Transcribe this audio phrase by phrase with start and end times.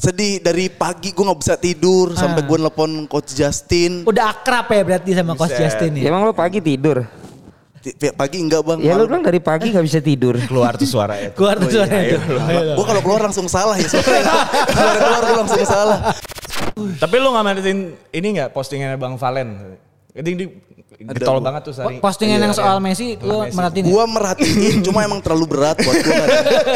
[0.00, 4.08] sedih dari pagi gue nggak bisa tidur sampai gue nelpon coach Justin.
[4.08, 5.60] Udah akrab ya berarti sama Coach Buset.
[5.60, 6.08] Justin Ya, ya.
[6.08, 7.04] emang lo pagi tidur?
[8.16, 8.78] Pagi enggak bang.
[8.80, 10.36] Ya lo bilang dari pagi gak bisa tidur.
[10.48, 11.36] Keluar tuh suara itu.
[11.36, 12.20] Keluar tuh suaranya tuh.
[12.76, 13.88] Gue kalau keluar langsung salah ya.
[14.72, 15.98] Keluar keluar gue langsung salah.
[16.80, 17.80] Tapi lu nggak merhatiin
[18.16, 19.76] ini nggak postingannya Bang Valen?
[20.16, 20.44] Ini di
[20.98, 22.02] getol banget tuh sari.
[22.02, 23.90] Postingan yang soal Messi lu merhatiin ya?
[23.94, 26.24] Gue merhatiin cuma emang terlalu berat buat gue.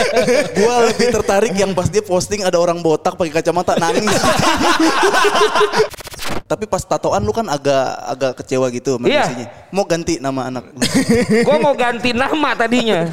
[0.62, 4.14] gue lebih tertarik yang pas dia posting ada orang botak pakai kacamata nangis.
[6.44, 9.24] Tapi pas tatoan lu kan agak agak kecewa gitu sama Iya.
[9.26, 9.46] Messi-nya.
[9.72, 10.62] Mau ganti nama anak.
[10.70, 10.78] lu.
[11.48, 13.08] Gue mau ganti nama tadinya.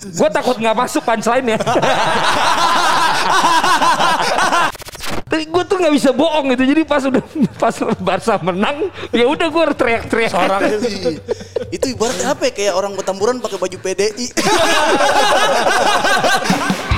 [0.00, 1.58] Gue takut nggak masuk punchline ya.
[5.34, 6.62] Tapi gue tuh nggak bisa bohong gitu.
[6.62, 7.18] Jadi pas udah
[7.62, 10.32] pas Barca menang, ya udah gue teriak-teriak.
[10.54, 10.78] Iya.
[11.74, 12.52] Itu ibaratnya apa ya?
[12.54, 14.30] Kayak orang petamburan pakai baju PDI.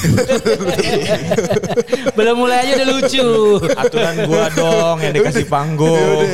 [2.16, 3.26] Belum mulai aja udah lucu.
[3.70, 6.24] Aturan gua dong yang dikasih panggung.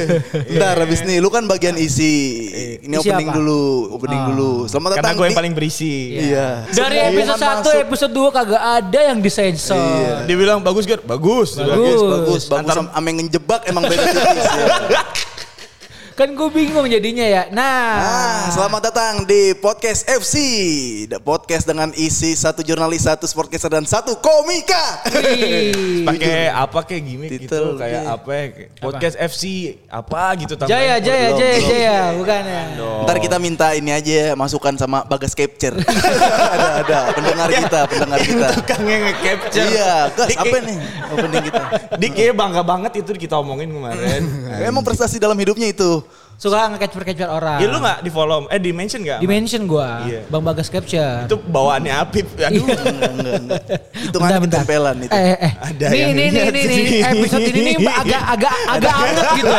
[0.48, 2.14] Ntar habis nih, lu kan bagian isi.
[2.78, 3.36] Ini Isi opening apa?
[3.36, 4.50] dulu, opening dulu.
[4.66, 5.94] Selamat Karena datang gue yang paling berisi.
[6.16, 6.46] Iya.
[6.68, 7.74] Dari Semua episode omongan 1 masuk.
[7.82, 9.76] episode 2 kagak ada yang disensor.
[9.76, 10.14] Iya.
[10.24, 11.00] Dia bilang bagus gak?
[11.02, 11.56] Bagus.
[11.56, 12.00] Bagus, Bagus.
[12.00, 12.52] bagus, bagus.
[12.52, 14.66] Antar- Sama yang ngejebak emang beda tipis ya.
[16.16, 17.44] Kan gue bingung jadinya ya.
[17.52, 17.92] Nah.
[18.00, 20.36] Nah, selamat datang di Podcast FC.
[21.12, 25.04] The Podcast dengan isi satu jurnalis, satu sportcaster, dan satu komika.
[26.08, 28.16] Pakai apa kayak gimmick Titel, gitu kayak iya.
[28.16, 30.72] apa ya, kayak podcast FC apa gitu tambahin.
[30.72, 31.68] Jaya, Jaya, Jaya, belum.
[31.68, 32.62] Jaya, bukan ya.
[33.04, 35.76] Ntar kita minta ini aja masukan sama Bagas Capture.
[36.56, 36.98] ada, ada.
[37.12, 38.48] Pendengar kita, pendengar kita.
[38.56, 39.68] Tukangnya nge-capture.
[39.68, 40.78] Iya, gas apa nih
[41.12, 41.62] opening kita?
[42.00, 44.24] Dik bangga banget itu kita omongin kemarin.
[44.64, 46.05] Emang prestasi dalam hidupnya itu.
[46.36, 47.64] Suka nge-capture-capture orang.
[47.64, 49.24] Ya lu gak di follow, eh di mention gak?
[49.24, 50.04] Dimension gua.
[50.04, 50.20] Iya.
[50.28, 51.24] Bang Bagas Capture.
[51.24, 52.28] Itu bawaannya Apip.
[52.36, 52.60] Aduh.
[52.60, 53.62] Enggak, enggak, enggak.
[53.96, 54.60] Itu kan bentar.
[54.60, 55.12] ketempelan itu.
[55.16, 55.52] Eh, eh.
[55.56, 57.74] Ada nih, yang nih, nih, nih, nih, episode ini nih
[58.04, 59.54] agak, agak, agak anget gitu.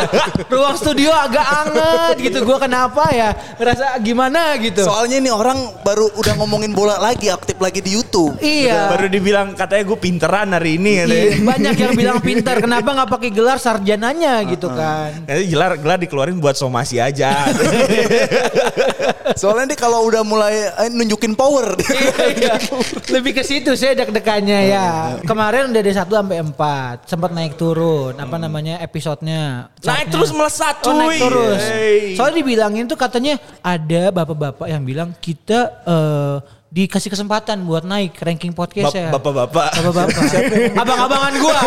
[0.54, 2.38] Ruang studio agak anget gitu.
[2.46, 3.30] Gua kenapa ya?
[3.58, 4.86] Ngerasa gimana gitu.
[4.86, 8.38] Soalnya ini orang baru udah ngomongin bola lagi, aktif lagi di YouTube.
[8.38, 8.94] iya.
[8.94, 11.26] Baru dibilang katanya gue pinteran hari ini katanya.
[11.26, 12.62] Iya, banyak yang bilang pintar.
[12.62, 15.10] Kenapa nggak pakai gelar sarjananya gitu kan?
[15.26, 17.48] Nanti gelar gelar dikeluarin buat somasi aja.
[19.40, 21.74] Soalnya dia kalau udah mulai eh, nunjukin power.
[22.28, 22.60] Iya,
[23.10, 24.88] Lebih ke situ saya deg-degannya ya.
[25.24, 29.72] Kemarin udah dari 1 sampai 4, sempat naik turun, apa namanya episodenya.
[29.82, 31.20] Naik terus melesat Oh naik cuy.
[31.24, 31.62] terus.
[31.64, 32.02] Hey.
[32.14, 36.36] Soalnya dibilangin tuh katanya ada bapak-bapak yang bilang kita eh,
[36.68, 39.08] dikasih kesempatan buat naik ranking podcast ya.
[39.08, 39.72] Bap- Bapak-bapak.
[39.80, 40.24] Bapak-bapak.
[40.84, 41.58] Abang-abangan gua.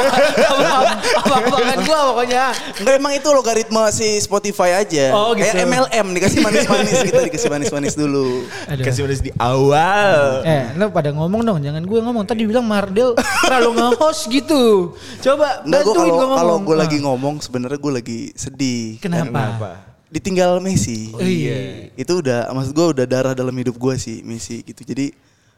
[0.45, 2.45] Abang- Abang-abangan gua pokoknya.
[2.77, 5.11] Enggak emang itu logaritma si Spotify aja.
[5.11, 5.49] Oh, gitu.
[5.49, 8.45] Kayak MLM dikasih manis-manis kita dikasih manis-manis dulu.
[8.69, 8.85] Aduh.
[8.85, 10.17] Kasih udah di awal.
[10.45, 12.25] Eh, lu pada ngomong dong, jangan gue ngomong.
[12.25, 14.93] Tadi bilang Mardel terlalu nge-host gitu.
[15.19, 16.39] Coba Enggak gue bantuin kalau gue ngomong.
[16.39, 16.81] kalau gue Ah.
[16.81, 19.01] lagi ngomong sebenarnya gue lagi sedih.
[19.01, 19.90] Kenapa?
[20.11, 21.11] Ditinggal Messi.
[21.11, 21.87] Oh, iya.
[21.95, 24.83] Itu udah maksud gue udah darah dalam hidup gue sih Messi gitu.
[24.83, 25.15] Jadi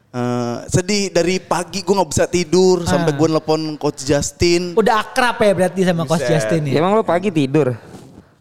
[0.09, 3.17] eh, sedih dari pagi gue nggak bisa tidur sampai Ah.
[3.17, 4.73] gue nelpon coach Justin.
[4.73, 6.31] Udah akrab ya berarti sama Coach Buset.
[6.31, 6.79] Justin Ya, ya.
[6.79, 7.73] emang lo pagi tidur?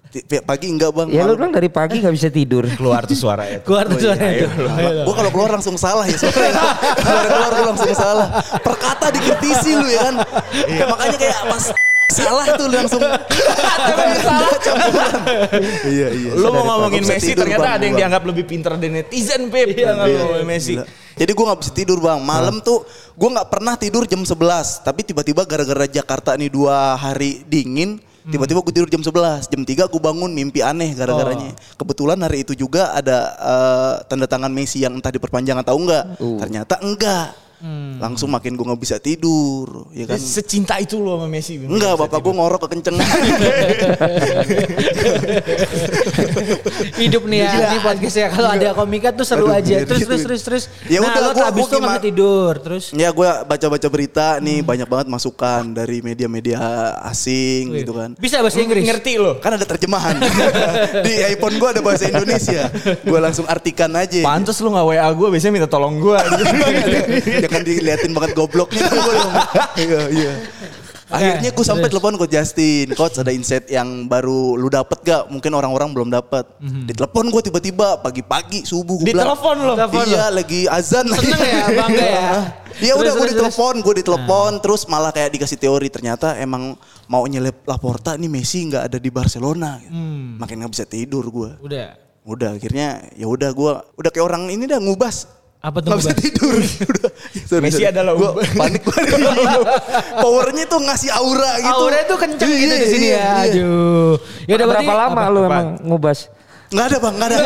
[0.06, 1.08] Ti- Pihak pagi enggak bang.
[1.08, 2.68] Ya lo bilang dari pagi gak bisa tidur.
[2.76, 3.64] Keluar tuh suara itu.
[3.64, 4.68] Keluar tuh suaranya tuh.
[5.08, 6.52] Gue kalau keluar langsung salah ya soalnya
[7.00, 8.28] keluar keluar gue langsung salah.
[8.60, 10.14] Perkata dikritisi lu ya kan.
[10.84, 11.64] Makanya kayak pas
[12.12, 13.02] salah tuh langsung
[14.20, 15.12] salah campuran.
[15.88, 16.30] Iya iya.
[16.36, 19.48] Lu Sadar, mau ngomongin Messi tidur, ternyata Bang, ada yang dianggap lebih pintar dari netizen,
[19.48, 19.72] Pip.
[19.72, 20.18] Iya, Nggak iya.
[20.20, 20.74] ngomongin Messi.
[21.12, 22.24] Jadi gue gak bisa tidur bang.
[22.24, 24.80] Malam tuh gue gak pernah tidur jam 11.
[24.80, 28.00] Tapi tiba-tiba gara-gara Jakarta nih dua hari dingin.
[28.22, 29.50] Tiba-tiba gue tidur jam 11.
[29.50, 31.52] Jam 3 gue bangun mimpi aneh gara-garanya.
[31.74, 36.16] Kebetulan hari itu juga ada eh, tanda tangan Messi yang entah diperpanjang atau enggak.
[36.16, 37.34] Ternyata enggak.
[38.02, 39.86] Langsung makin gue gak bisa tidur.
[39.94, 40.18] Ya kan?
[40.18, 41.62] Secinta itu lo sama Messi.
[41.62, 43.06] Enggak, bapak gue ngorok kekencengan.
[46.96, 48.28] Hidup nih ya, ini podcast ya.
[48.28, 49.76] Kalau ada komika tuh seru Aduh, aja.
[49.78, 50.62] ngeri Terus terus terus terus.
[50.86, 52.52] Ya nah, udah, lo gua- abis gua tuh nggak tidur.
[52.58, 56.58] Terus Ya gue baca-baca berita nih banyak banget masukan dari media-media
[57.04, 58.14] asing gitu kan.
[58.16, 58.84] bisa bahasa Inggris.
[58.84, 59.38] Ngerti lo.
[59.38, 60.16] Kan ada terjemahan.
[61.06, 62.68] Di iPhone gue ada bahasa Indonesia.
[63.02, 64.20] Gue langsung artikan aja.
[64.22, 66.18] Pantes lu gak WA gue, biasanya minta tolong gue.
[67.40, 69.34] Jangan diliatin banget gobloknya kan gue dong.
[69.74, 70.32] Iya, iya.
[71.12, 75.28] Akhirnya gue sampai telepon coach Justin, coach ada insight yang baru lu dapet gak?
[75.28, 76.48] Mungkin orang-orang belum dapet.
[76.58, 76.88] Mhm.
[76.88, 79.28] Ditelepon gue tiba-tiba pagi-pagi subuh gue bilang.
[79.28, 79.74] Ditelepon lo.
[79.76, 81.06] Telepon Iya lagi azan.
[81.12, 82.30] Seneng ya, bangga ya.
[82.80, 86.72] Iya udah gue ditelepon, gue ditelepon, terus malah kayak dikasih teori ternyata emang
[87.04, 89.76] mau nyelip Laporta nih Messi nggak ada di Barcelona.
[89.76, 89.92] gitu.
[89.92, 90.40] Hmm.
[90.40, 91.50] Makin nggak bisa tidur gue.
[91.60, 92.00] Udah.
[92.22, 95.28] Udah akhirnya ya udah gue udah kayak orang ini dah ngubas.
[95.62, 96.58] Apa tuh Nggak bisa tidur.
[96.90, 97.10] udah.
[97.46, 97.86] Sorry, Messi sorry.
[97.88, 98.50] adalah Gua ubas.
[98.52, 98.98] panik gue.
[100.22, 101.74] Powernya tuh ngasih aura gitu.
[101.78, 103.22] Auranya tuh kenceng gitu Iya, di sini iya, ya.
[103.22, 103.42] iya.
[103.46, 104.12] Aduh.
[104.44, 106.18] Ya udah Berapa lama lu emang ngubas?
[106.72, 107.36] Nggak ada bang, nggak ada.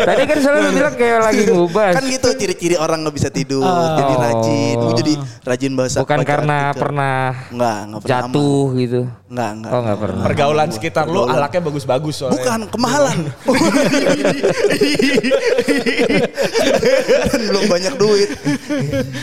[0.00, 1.92] Tadi kan selalu bilang kayak lagi ngubas.
[1.92, 3.96] kan gitu ciri-ciri orang nggak bisa tidur, Oh.
[3.96, 4.74] jadi rajin.
[4.76, 5.12] Gue jadi
[5.42, 5.96] rajin bahasa.
[5.98, 6.80] Bukan karena artikel.
[6.80, 7.18] pernah
[7.48, 8.20] Nggak, nggak pernah.
[8.22, 9.00] jatuh gitu.
[9.28, 9.70] Nggak, nggak.
[9.70, 10.22] Oh nggak pernah.
[10.24, 12.36] Pergaulan sekitar lu alaknya bagus-bagus soalnya.
[12.38, 13.18] Bukan, kemahalan.
[17.28, 18.28] Dan belum banyak duit.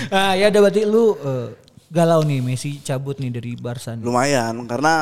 [0.09, 1.47] Ah, ya udah berarti lu eh,
[1.87, 3.93] galau nih Messi cabut nih dari Barca.
[3.93, 4.03] nih.
[4.03, 4.93] Lumayan, karena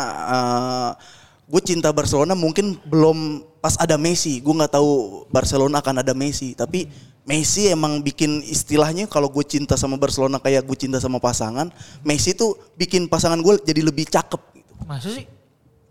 [1.47, 4.39] gue cinta Barcelona mungkin belum pas ada Messi.
[4.39, 6.55] Gue nggak tahu Barcelona akan ada Messi.
[6.55, 6.87] Tapi
[7.23, 11.71] Messi emang bikin istilahnya kalau gue cinta sama Barcelona kayak gue cinta sama pasangan.
[12.03, 14.41] Messi tuh bikin pasangan gue jadi lebih cakep.
[14.59, 14.71] Gitu.
[14.83, 15.25] Masa sih?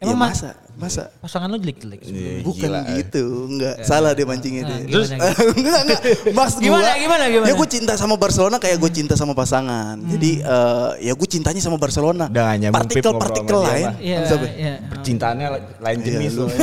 [0.02, 1.12] Ya Emang mas masa, masa.
[1.18, 2.00] pasangan lu jelek-jelek.
[2.02, 2.80] Iya, Bukan gila.
[2.96, 3.74] gitu, enggak.
[3.82, 4.88] Salah dia mancingnya Nah, dia.
[4.88, 5.08] Terus?
[5.58, 6.00] enggak, enggak.
[6.30, 7.46] Mas Gimana, gua, gimana, gimana?
[7.46, 9.96] Ya gue cinta sama Barcelona kayak gue cinta sama pasangan.
[10.00, 12.26] Jadi eh, ya gue cintanya sama Barcelona.
[12.72, 13.86] Partikel-partikel lain.
[13.98, 14.18] Iya,
[14.52, 14.74] iya.
[14.82, 15.46] Percintaannya
[15.78, 16.44] lain Iya, jenis lu.
[16.44, 16.48] loh.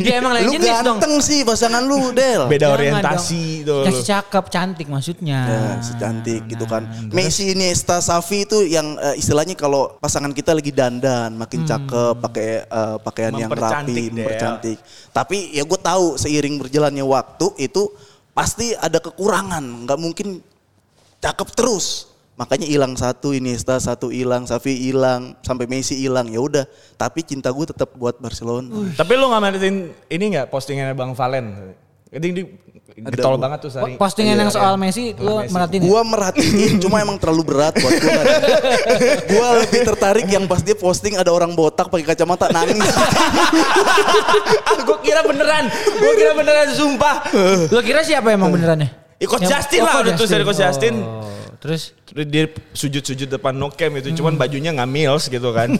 [0.00, 0.98] Ya emang lain Lu jenis dong.
[0.98, 2.46] ganteng sih pasangan lu, Del.
[2.46, 3.66] Beda Jangan orientasi dong.
[3.66, 3.82] tuh.
[3.88, 5.38] Kasih cakep, cantik maksudnya.
[5.40, 6.82] Ya, secantik gitu kan.
[7.08, 12.48] Messi Iniesta Xavi itu yang eh, istilahnya kalau pasangan kita lagi dandan, makin cakep, pakai
[12.64, 14.78] eh, pakaian yang rapi, mempercantik.
[15.14, 17.90] Tapi ya gue tahu seiring berjalannya waktu itu
[18.36, 20.42] pasti ada kekurangan, nggak mungkin
[21.18, 22.10] cakep terus.
[22.38, 26.30] Makanya hilang satu Iniesta, satu hilang, Xavi hilang, sampai Messi hilang.
[26.30, 28.94] Ya udah, tapi cinta gue tetap buat Barcelona.
[28.94, 29.58] Tapi lu nggak
[30.06, 31.74] ini nggak postingannya Bang Valen?
[32.08, 32.42] Ini di
[32.98, 33.42] getol gua.
[33.46, 33.94] banget tuh Sari.
[33.94, 35.80] Postingan Iya, yang soal Messi lu merhatiin.
[35.84, 35.88] ya?
[35.92, 38.22] Gua merhatiin cuma emang terlalu berat buat gua.
[39.28, 42.80] gua lebih tertarik yang pas dia posting ada orang botak pakai kacamata nangis.
[44.88, 47.28] gue kira beneran, gue kira beneran sumpah.
[47.72, 48.88] Lu kira siapa emang benerannya?
[49.18, 50.94] Ya, Coach Yang- Justin oh, lah, udah tulis dari Coach Justin.
[51.02, 51.26] Oh,
[51.58, 55.68] terus Terus dia sujud-sujud depan no cam itu, cuman bajunya nggak mils gitu kan.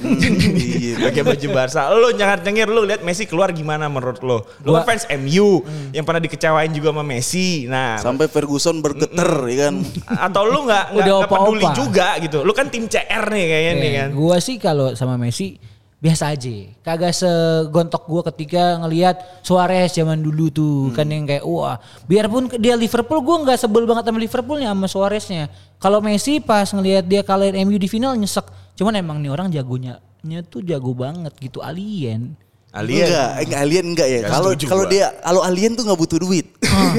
[0.78, 1.00] Iya.
[1.00, 1.88] Pakai baju Barca.
[1.88, 4.36] Lu jangan nyengir lu lihat Messi keluar gimana menurut lu?
[4.60, 7.64] Lu Gua- kan fans MU yang pernah dikecewain juga sama Messi.
[7.64, 9.74] Nah, Sampai Ferguson bergeter ya kan.
[10.28, 10.84] atau lu nggak
[11.24, 12.44] peduli juga gitu.
[12.44, 14.08] Lu kan tim CR nih kayaknya nih Eh, kan.
[14.12, 15.56] Gua sih kalau sama Messi
[15.98, 16.54] biasa aja.
[16.86, 22.78] Kagak segontok gua ketika ngelihat Suarez zaman dulu tuh kan yang kayak wah biarpun dia
[22.78, 25.44] Liverpool gua nggak sebel banget sama Liverpoolnya sama Suareznya.
[25.82, 28.46] Kalau Messi pas ngelihat dia kalahin MU di final nyesek.
[28.78, 32.34] Cuman emang nih orang jagonya nya tuh jago banget gitu alien.
[32.68, 33.08] Alien.
[33.08, 34.20] Enggak, enggak alien enggak ya.
[34.28, 36.46] Kalau kalau dia kalau alien tuh nggak butuh duit.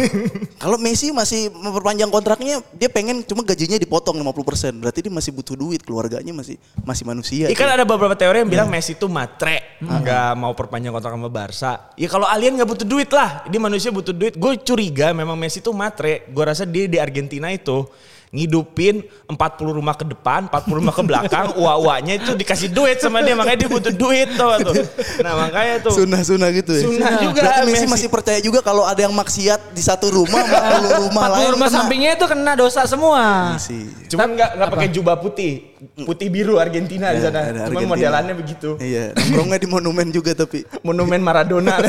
[0.64, 4.82] kalau Messi masih memperpanjang kontraknya, dia pengen cuma gajinya dipotong 50%.
[4.82, 7.46] Berarti dia masih butuh duit, keluarganya masih masih manusia.
[7.48, 8.82] Iya kan ada beberapa teori yang bilang Iya.
[8.82, 11.94] Messi tuh matre, nggak mau perpanjang kontrak sama Barca.
[11.94, 14.42] Ya kalau alien nggak butuh duit lah, ini manusia butuh duit.
[14.42, 16.26] Gue curiga memang Messi tuh matre.
[16.34, 17.86] Gue rasa dia di Argentina itu
[18.30, 23.34] ngidupin 40 rumah ke depan, 40 rumah ke belakang, uak-uaknya itu dikasih duit sama dia,
[23.34, 24.54] makanya dia butuh duit tuh.
[24.70, 24.74] tuh.
[25.26, 25.94] Nah makanya tuh.
[25.98, 26.84] Sunah-sunah gitu ya.
[26.86, 27.90] Sunah juga Berarti Messi Messi.
[27.90, 31.50] masih percaya juga kalau ada yang maksiat di satu rumah, 40 rumah 40 lain.
[31.58, 31.78] rumah kena.
[31.82, 33.58] sampingnya itu kena dosa semua.
[33.58, 33.90] Messi.
[34.14, 35.69] Cuman nggak nggak pakai jubah putih,
[36.04, 37.40] putih biru Argentina di Ya, sana.
[37.42, 37.90] ada Cuman Argentina.
[37.90, 38.70] modelannya begitu.
[38.78, 40.68] Iya, nongkrongnya di monumen juga tapi.
[40.88, 41.80] Monumen Maradona.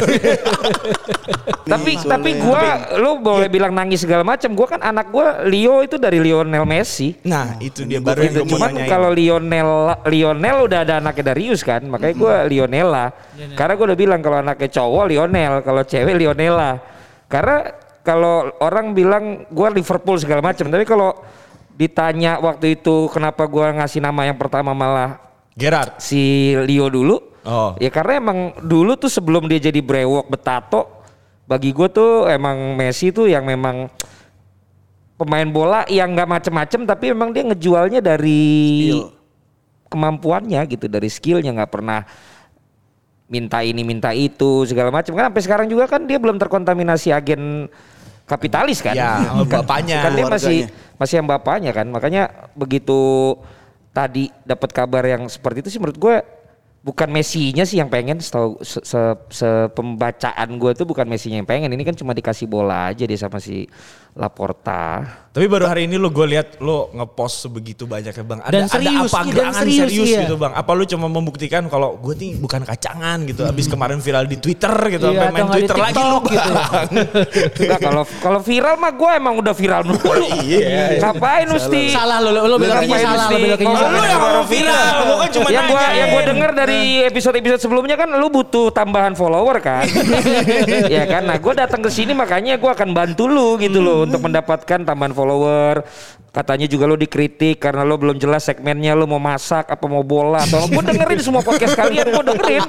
[1.62, 2.62] Tapi soalnya- tapi gua
[2.98, 4.50] lu boleh bilang nangis segala macam.
[4.52, 7.14] Gua kan anak gua Leo itu dari Lionel Messi.
[7.22, 9.70] nah itu dia baru gue mau Cuman kalau Lionel
[10.04, 13.14] Lionel udah ada anaknya Darius kan, makanya gua Lionela.
[13.54, 16.82] Karena gua udah bilang kalau anaknya cowok Lionel, kalau cewek Lionela.
[17.30, 17.70] Karena
[18.02, 21.14] kalau orang bilang gua Liverpool segala macam, tapi kalau
[21.80, 25.16] ditanya waktu itu kenapa gua ngasih nama yang pertama malah
[25.56, 25.96] Gerard.
[25.96, 27.16] si Leo dulu.
[27.40, 27.72] Oh.
[27.80, 30.84] Ya karena emang dulu tuh sebelum dia jadi brewok betato,
[31.48, 33.88] bagi gue tuh emang Messi tuh yang memang
[35.16, 38.44] pemain bola yang nggak macem-macem tapi memang dia ngejualnya dari
[38.92, 39.08] Skill.
[39.88, 42.04] kemampuannya gitu, dari skillnya nggak pernah
[43.30, 47.70] minta ini minta itu segala macam kan sampai sekarang juga kan dia belum terkontaminasi agen
[48.30, 48.94] kapitalis kan?
[48.94, 49.98] Ya, Kan- bapaknya.
[50.00, 50.58] kan dia masih
[50.94, 51.90] masih yang bapaknya kan?
[51.90, 53.34] Makanya begitu
[53.90, 56.16] tadi dapat kabar yang seperti itu sih menurut gue
[56.80, 61.48] bukan Messi-nya sih yang pengen setahu se, se, se- pembacaan gue tuh bukan Messi-nya yang
[61.48, 61.68] pengen.
[61.68, 63.66] Ini kan cuma dikasih bola aja dia sama si
[64.20, 64.84] Laporta
[65.30, 68.42] Tapi baru hari ini lo gue lihat lo ngepost sebegitu banyak ya bang.
[68.42, 70.20] Ada, Dan ada serius, apa dan gerangan serius, serius, iya.
[70.26, 70.52] gitu bang?
[70.58, 73.46] Apa lu cuma membuktikan kalau gue nih bukan kacangan gitu.
[73.46, 76.52] Abis kemarin viral di Twitter gitu, Iya, sampai main Twitter lagi lu TikTok gitu.
[77.62, 80.02] Enggak kalau kalau viral mah gue emang udah viral dulu.
[80.42, 80.98] iya.
[80.98, 81.82] Ngapain mesti?
[81.94, 84.02] Salah lo, lo, lo Ngapain salah, lo salah.
[84.02, 85.94] Yang ngomong viral, gue kan cuma yang gua nanyain.
[85.94, 89.86] yang gua denger dari episode-episode sebelumnya kan lu butuh tambahan follower kan.
[90.98, 91.22] ya kan.
[91.22, 95.14] Nah, gua datang ke sini makanya gua akan bantu lu gitu loh untuk mendapatkan tambahan
[95.14, 95.86] follower.
[96.30, 100.38] Katanya juga lu dikritik karena lu belum jelas segmennya lu mau masak apa mau bola
[100.46, 102.62] atau gua dengerin semua podcast kalian gua dengerin.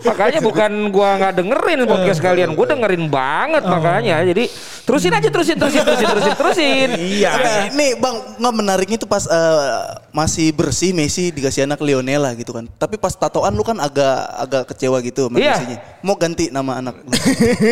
[0.00, 4.24] Makanya bukan gua nggak dengerin podcast kalian, gua dengerin banget makanya.
[4.24, 4.48] Jadi
[4.88, 6.88] terusin aja terusin terusin terusin terusin terusin.
[6.96, 7.32] Iya.
[7.76, 9.80] Nih bang, nggak menariknya tuh pas eh,
[10.16, 12.64] masih bersih Messi dikasih anak Lionel lah gitu kan.
[12.80, 15.60] Tapi pas tatoan lu kan agak agak kecewa gitu sama Iya.
[16.00, 17.12] Mau ganti nama anak lu.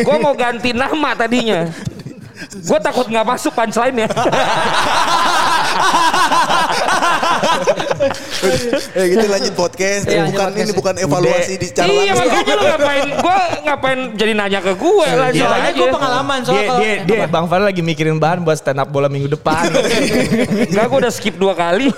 [0.05, 1.65] Gue mau ganti nama tadinya.
[2.41, 4.09] Gue takut nggak masuk punchline ya.
[8.91, 10.03] eh gitu lanjut podcast.
[10.05, 10.79] Iya, bukan lanjut ini podcast.
[10.79, 13.05] bukan evaluasi di secara iya makanya lu ngapain?
[13.13, 15.77] Gue ngapain jadi nanya ke gue langsung Soalnya aja.
[15.77, 18.89] gue pengalaman soal Dia, kalau dia, dia, Bang Fadil lagi mikirin bahan buat stand up
[18.89, 19.69] bola minggu depan.
[20.71, 21.93] Enggak gue udah skip dua kali.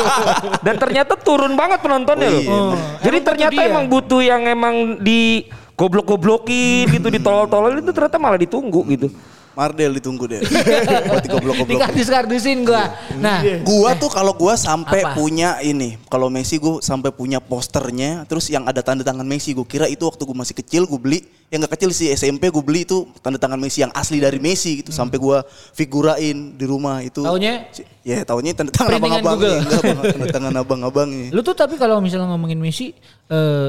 [0.66, 2.40] Dan ternyata turun banget penontonnya Oh, loh.
[2.40, 2.56] iya,
[3.02, 3.68] Jadi Emang ternyata dia.
[3.68, 9.08] emang butuh yang emang di goblok-goblokin gitu ditolol-tolol itu ternyata malah ditunggu gitu.
[9.54, 10.42] Mardel ditunggu deh.
[11.10, 11.78] Buat goblok-goblok.
[11.78, 12.82] dikardus-kardusin gue.
[13.22, 15.14] Nah, Gua tuh kalau gua sampai Apa?
[15.14, 19.62] punya ini, kalau Messi gua sampai punya posternya, terus yang ada tanda tangan Messi, gua
[19.64, 22.82] kira itu waktu gua masih kecil gua beli, yang gak kecil sih SMP gua beli
[22.82, 27.22] itu tanda tangan Messi yang asli dari Messi gitu, sampai gua figurain di rumah itu.
[27.22, 27.70] Taunya?
[28.04, 29.80] Ya taunya tanda tangan abang-abang enggak
[30.12, 31.32] tanda tangan abang-abangnya.
[31.32, 32.92] lu tuh tapi kalau misalnya ngomongin Messi,
[33.30, 33.68] eh,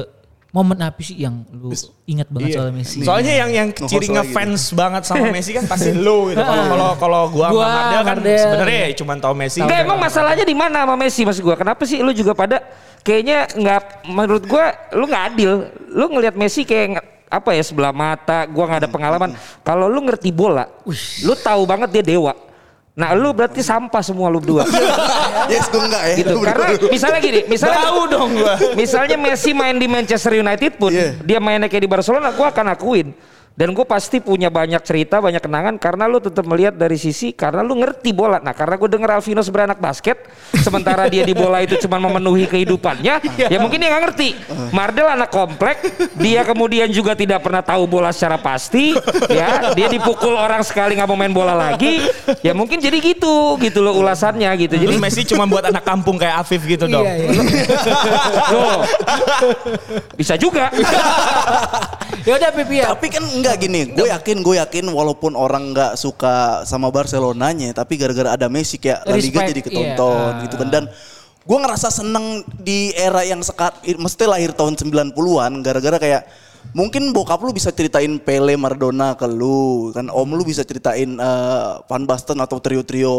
[0.56, 1.68] momen apa sih yang lu
[2.08, 2.56] ingat banget Iya.
[2.56, 2.98] soal Messi?
[3.04, 6.40] Soalnya yang yang ciri ngefans banget sama Messi kan pasti lu gitu.
[6.40, 9.60] Kalau kalau kalau gua Gua, sama Mardel kan sebenarnya ya cuma tahu Messi.
[9.60, 11.60] Enggak emang masalahnya di mana sama Messi mas gua?
[11.60, 12.64] Kenapa sih lu juga pada
[13.04, 15.52] kayaknya nggak menurut gua lu nggak adil.
[15.92, 19.30] Lu ngelihat Messi kayak apa ya sebelah mata, gua nggak ada pengalaman.
[19.60, 20.64] Kalau lu ngerti bola,
[21.20, 22.32] lu tahu banget dia dewa.
[22.96, 24.64] Nah lu berarti sampah semua lu berdua.
[25.52, 26.14] yes, enggak ya.
[26.16, 26.40] gitu.
[26.40, 28.54] Karena misalnya gini, misalnya Tahu dong gua.
[28.72, 31.12] Misalnya Messi main di Manchester United pun, Iya.
[31.20, 33.12] dia mainnya kayak di Barcelona, gua akan akuin.
[33.56, 37.64] Dan gue pasti punya banyak cerita, banyak kenangan karena lu tetap melihat dari sisi karena
[37.64, 38.36] lu ngerti bola.
[38.36, 40.28] Nah, karena gue denger Alvino beranak basket,
[40.60, 44.28] sementara dia di bola itu cuma memenuhi kehidupannya, ya mungkin dia nggak ngerti.
[44.76, 45.80] Mardel anak komplek,
[46.20, 48.92] dia kemudian juga tidak pernah tahu bola secara pasti,
[49.32, 52.04] ya dia dipukul orang sekali nggak mau main bola lagi,
[52.44, 54.76] ya mungkin jadi gitu, gitu loh ulasannya gitu.
[54.76, 57.08] Jadi Jadi Messi cuma buat anak kampung kayak Afif gitu dong.
[57.08, 57.40] Iya, iya.
[58.52, 58.84] Loh,
[60.12, 60.68] bisa juga.
[62.28, 62.92] ya udah Pipi ya.
[62.92, 67.94] Tapi kan enggak gini, gue yakin, gue yakin walaupun orang nggak suka sama Barcelonanya, tapi
[67.94, 70.42] gara-gara ada Messi kayak La Liga jadi ketonton iya.
[70.44, 70.68] gitu kan.
[70.68, 70.84] Dan
[71.46, 76.22] gue ngerasa seneng di era yang sekat, mesti lahir tahun 90-an, gara-gara kayak
[76.74, 81.70] mungkin bokap lu bisa ceritain Pele Maradona ke lu, kan om lu bisa ceritain eh,
[81.86, 83.14] Van Basten atau trio-trio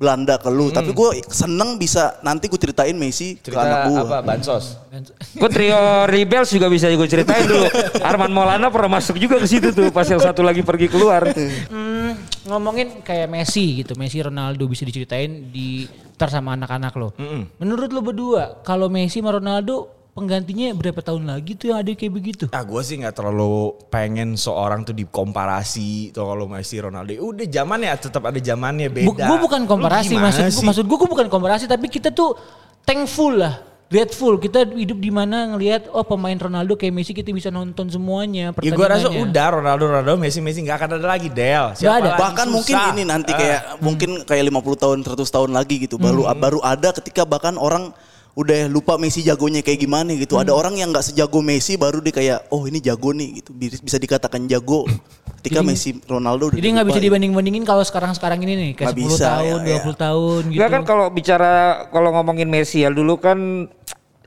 [0.00, 0.72] Belanda ke lu.
[0.72, 4.00] Tapi gue seneng bisa nanti gue ceritain Messi ke anak gue.
[4.24, 4.80] Bansos.
[5.36, 7.68] Gue trio Rebels juga bisa gue ceritain dulu.
[8.00, 11.28] Arman Maulana pernah masuk juga ke situ tuh pas yang satu lagi pergi keluar.
[11.68, 12.16] Hmm,
[12.48, 15.84] ngomongin kayak Messi gitu, Messi Ronaldo bisa diceritain di
[16.16, 17.12] ntar sama anak-anak lo.
[17.60, 22.12] Menurut lo berdua, kalau Messi sama Ronaldo penggantinya berapa tahun lagi tuh yang ada kayak
[22.12, 22.44] begitu?
[22.50, 27.14] Ah gue sih nggak terlalu pengen seorang tuh dikomparasi tuh kalau Messi Ronaldo.
[27.14, 29.06] Udah zaman ya tetap ada zamannya beda.
[29.06, 32.34] Bu, gue bukan komparasi, maksud gue maksud gue bukan komparasi, tapi kita tuh
[32.82, 34.34] thankful lah, grateful.
[34.34, 38.50] Kita hidup di mana ngelihat oh pemain Ronaldo kayak Messi kita bisa nonton semuanya.
[38.58, 41.70] Ya gue rasa udah Ronaldo Ronaldo Messi Messi nggak akan ada lagi Del.
[41.78, 42.10] Nggak ada.
[42.10, 42.18] lagi?
[42.18, 42.92] bahkan mungkin Susah.
[42.98, 47.22] ini nanti kayak mungkin kayak 50 tahun 100 tahun lagi gitu baru baru ada ketika
[47.22, 47.94] bahkan orang
[48.30, 50.38] udah lupa Messi jagonya kayak gimana gitu.
[50.38, 53.50] Ada orang yang nggak sejago Messi baru dia kayak oh ini jago nih gitu.
[53.50, 54.86] Bi- bisa dikatakan jago
[55.42, 58.98] ketika Jadi- Messi Ronaldo udah Jadi nggak bisa dibanding-bandingin kalau sekarang-sekarang ini nih kayak Nggak
[58.98, 60.60] 10 bisa, tahun, ya, 20 tahun gitu.
[60.62, 61.52] Kan kalau bicara
[61.90, 63.66] kalau ngomongin Messi ya dulu kan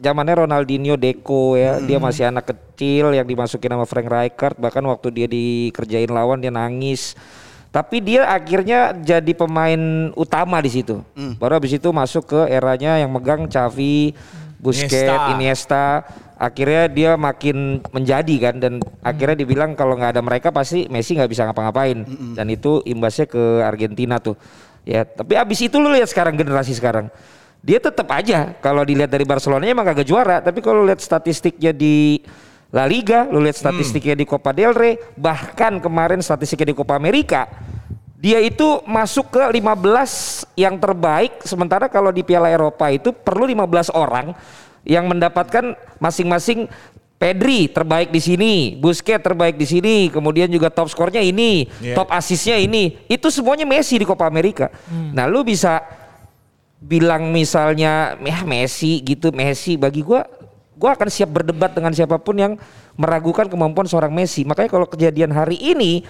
[0.03, 5.07] zamannya Ronaldinho Deco ya, dia masih anak kecil yang dimasukin sama Frank Rijkaard bahkan waktu
[5.15, 7.15] dia dikerjain lawan dia nangis.
[7.73, 11.01] Tapi dia akhirnya jadi pemain utama di situ.
[11.41, 14.13] Baru habis itu masuk ke eranya yang megang Xavi,
[14.61, 15.33] Busquets, Iniesta.
[15.33, 15.87] Iniesta.
[16.37, 21.31] Akhirnya dia makin menjadi kan dan akhirnya dibilang kalau nggak ada mereka pasti Messi nggak
[21.33, 22.05] bisa ngapa-ngapain.
[22.37, 24.37] Dan itu imbasnya ke Argentina tuh.
[24.85, 27.09] Ya, tapi abis itu lu lihat sekarang generasi sekarang.
[27.63, 32.19] dia tetap aja kalau dilihat dari Barcelona emang kagak juara, tapi kalau lihat statistiknya di
[32.73, 37.45] La Liga, lu lihat statistiknya di Copa del Rey, bahkan kemarin statistiknya di Copa America,
[38.17, 43.93] dia itu masuk ke 15 yang terbaik sementara kalau di Piala Eropa itu perlu 15
[43.93, 44.33] orang
[44.81, 46.65] yang mendapatkan masing-masing
[47.13, 51.95] Pedri terbaik di sini, Busquets terbaik di sini, kemudian juga top skornya ini, Iya.
[51.95, 52.99] top asisnya ini.
[53.07, 54.67] Itu semuanya Messi di Copa America.
[54.91, 55.79] Nah, lu bisa
[56.83, 60.27] bilang misalnya ya Messi gitu, Messi bagi gua
[60.83, 62.59] gua akan siap berdebat dengan siapa pun yang
[62.99, 64.43] meragukan kemampuan seorang Messi.
[64.43, 66.03] Makanya kalau kejadian hari ini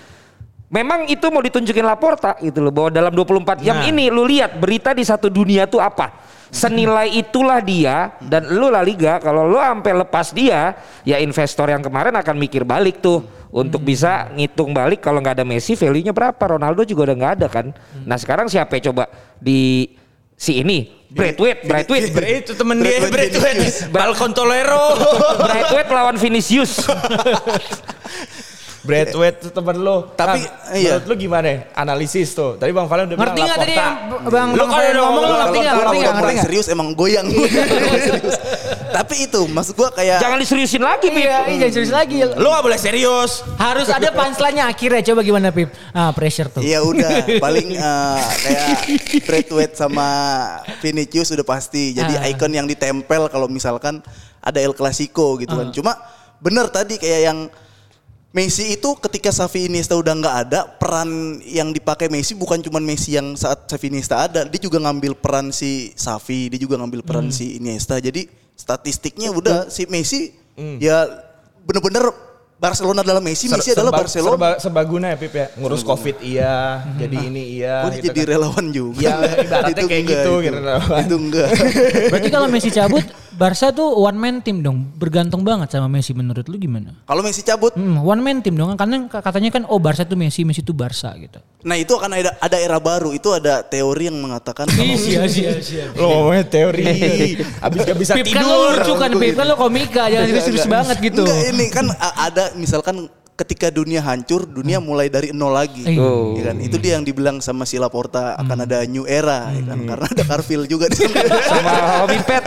[0.73, 3.85] memang itu mau ditunjukin Laporta gitu loh bahwa dalam 24 jam Nah.
[3.85, 6.25] ini lu lihat berita di satu dunia tuh apa.
[6.53, 11.81] Senilai itulah dia dan lu La Liga kalau lu sampai lepas dia ya investor yang
[11.81, 16.41] kemarin akan mikir balik tuh untuk bisa ngitung balik kalau nggak ada Messi value-nya berapa
[16.41, 17.73] Ronaldo juga udah nggak ada kan.
[18.05, 19.93] Nah sekarang siapa coba di
[20.37, 24.97] si ini Braithwaite Braithwaite itu temen dia Braithwaite Balcon Tolero
[25.37, 26.81] Braithwaite lawan Vinicius.
[28.83, 30.99] Braithwaite itu temen lo Tapi, Nah, iya.
[30.99, 33.87] menurut lu gimana analisis tuh tadi Bang Valen udah Ngerti bilang nggak tadi Laporta.
[33.87, 33.95] yang
[34.27, 35.73] Bang Lu Bang Valen udah ngomong lu ngerti nggak?
[35.73, 36.03] Kalau Ngerti nggak?
[36.03, 36.45] udah Ngerti mulai nggak?
[36.45, 37.27] serius emang goyang.
[38.03, 38.35] Serius.
[38.93, 41.23] Tapi itu maksud gua kayak Jangan diseriusin lagi, Pip.
[41.23, 42.15] Iya, iya jangan serius lagi.
[42.29, 45.01] Lu gak boleh serius Harus ada punchline-nya akhirnya.
[45.03, 45.71] Coba gimana Pip?
[45.89, 46.61] Ah, pressure tuh.
[46.61, 47.09] Iya udah
[47.43, 48.69] paling eh, kayak
[49.23, 50.07] Braithwaite sama
[50.77, 52.29] Vinicius sudah pasti jadi Ah.
[52.29, 54.03] ikon yang ditempel kalau misalkan
[54.37, 55.59] ada El Clasico gitu Ah.
[55.59, 55.67] kan.
[55.71, 55.91] Cuma
[56.37, 57.39] bener tadi kayak yang
[58.33, 61.05] Messi itu ketika Xavi Iniesta udah nggak ada peran
[61.43, 65.53] yang dipakai Messi bukan cuma Messi yang saat Xavi Iniesta ada dia juga ngambil peran
[65.53, 67.31] si Xavi dia juga ngambil peran Hmm.
[67.31, 70.33] si Iniesta jadi statistiknya udah si Messi
[70.79, 71.05] ya
[71.61, 72.09] bener-bener
[72.55, 76.17] Barcelona adalah Messi Ser- Messi adalah serba- Barcelona serba, serbaguna ya Pip ya ngurus covid
[76.19, 76.55] iya
[76.95, 78.29] jadi ini iya Oh, dia gitu jadi kan.
[78.31, 78.97] relawan juga.
[78.99, 80.99] Iya, ibaratnya kayak gitu, Itu, gitu, relawan.
[80.99, 81.49] itu enggak.
[82.09, 84.93] Berarti kalau Messi cabut, Barca tuh one man team dong.
[84.95, 86.93] Bergantung banget sama Messi menurut lu gimana?
[87.03, 88.73] Kalau Messi cabut, Hmm, one man team dong.
[88.77, 91.41] Karena katanya kan oh Barca tuh Messi, Messi tuh Barca gitu.
[91.63, 93.15] nah itu akan ada ada era baru.
[93.15, 95.85] Itu ada teori yang mengatakan kalau Iya, iya, iya.
[95.95, 96.83] Lo ngomongnya teori
[97.65, 100.67] Abis gak bisa Pip kan lu tidur lucu kan, Pip kan lu komika, jangan serius-serius
[100.67, 101.23] banget gitu.
[101.23, 101.85] Enggak ini kan
[102.19, 105.81] ada misalkan ketika dunia hancur, dunia mulai dari nol lagi.
[105.83, 105.99] Iya.
[105.99, 106.37] Oh.
[106.37, 106.61] Ya kan?
[106.61, 110.23] Itu dia yang dibilang sama si Laporta akan ada new era ya kan karena ada
[110.23, 111.21] Carville juga di sana.
[111.41, 111.71] sama
[112.05, 112.43] Hobi Pet.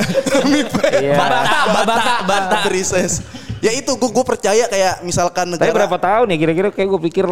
[1.03, 1.15] Iya.
[1.19, 1.41] Bata,
[1.83, 2.57] bata, bata.
[2.67, 3.23] Berises.
[3.65, 7.01] Ya itu gue gue percaya kayak misalkan Tapi negara berapa tahun ya kira-kira kayak gue
[7.09, 7.25] pikir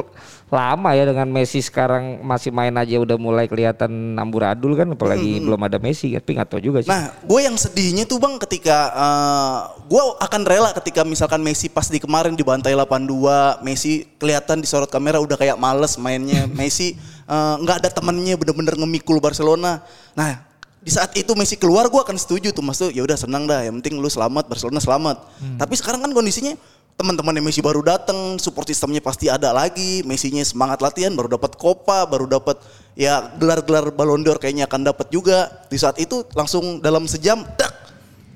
[0.49, 5.61] lama ya dengan Messi sekarang masih main aja udah mulai kelihatan amburadul kan apalagi belum
[5.67, 6.91] ada Messi tapi nggak tahu juga sih.
[6.93, 9.59] Nah, gue yang sedihnya tuh bang ketika eh,
[9.89, 14.89] gue akan rela ketika misalkan Messi pas di kemarin dibantai 8-2, Messi kelihatan di sorot
[14.89, 19.85] kamera udah kayak males mainnya, Messi eh, nggak ada temennya bener-bener ngemikul Barcelona.
[20.15, 20.54] Nah,
[20.85, 23.65] di saat itu Messi keluar gue akan setuju tuh mas tuh ya udah senang dah,
[23.65, 25.17] yang penting lu selamat Barcelona selamat.
[25.57, 26.53] Tapi sekarang kan kondisinya
[26.95, 32.05] teman-teman Messi baru datang, support sistemnya pasti ada lagi, Messinya semangat latihan, baru dapat Copa,
[32.05, 32.61] baru dapat
[32.95, 35.67] ya gelar-gelar Ballon d'Or kayaknya akan dapat juga.
[35.73, 37.73] Di saat itu langsung dalam sejam, dak,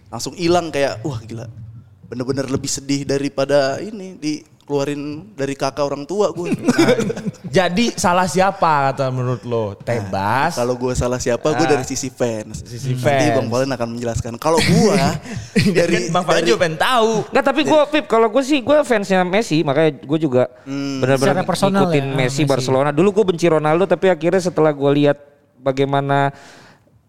[0.08, 1.46] langsung hilang kayak wah gila,
[2.08, 4.16] bener-bener lebih sedih daripada ini
[4.68, 6.52] dikeluarin dari kakak orang tua gue.
[7.48, 9.72] Jadi salah siapa kata menurut lo?
[9.72, 11.72] Tebas Kalau gue salah siapa, gue Ah.
[11.72, 12.60] dari sisi fans.
[12.60, 13.32] Sisi Nanti fans.
[13.40, 14.36] Bang Valen akan menjelaskan.
[14.36, 14.96] Kalau gue
[15.80, 19.24] dari Bang Valen juga pengen tahu Nggak tapi gue Pip kalau gue sih gue fansnya
[19.24, 22.50] Messi makanya gue juga benar-benar Secara personal ngikutin ya, Messi, Messi.
[22.52, 22.92] Barcelona.
[22.92, 25.16] Dulu gue benci Ronaldo tapi akhirnya setelah gue lihat
[25.56, 26.28] bagaimana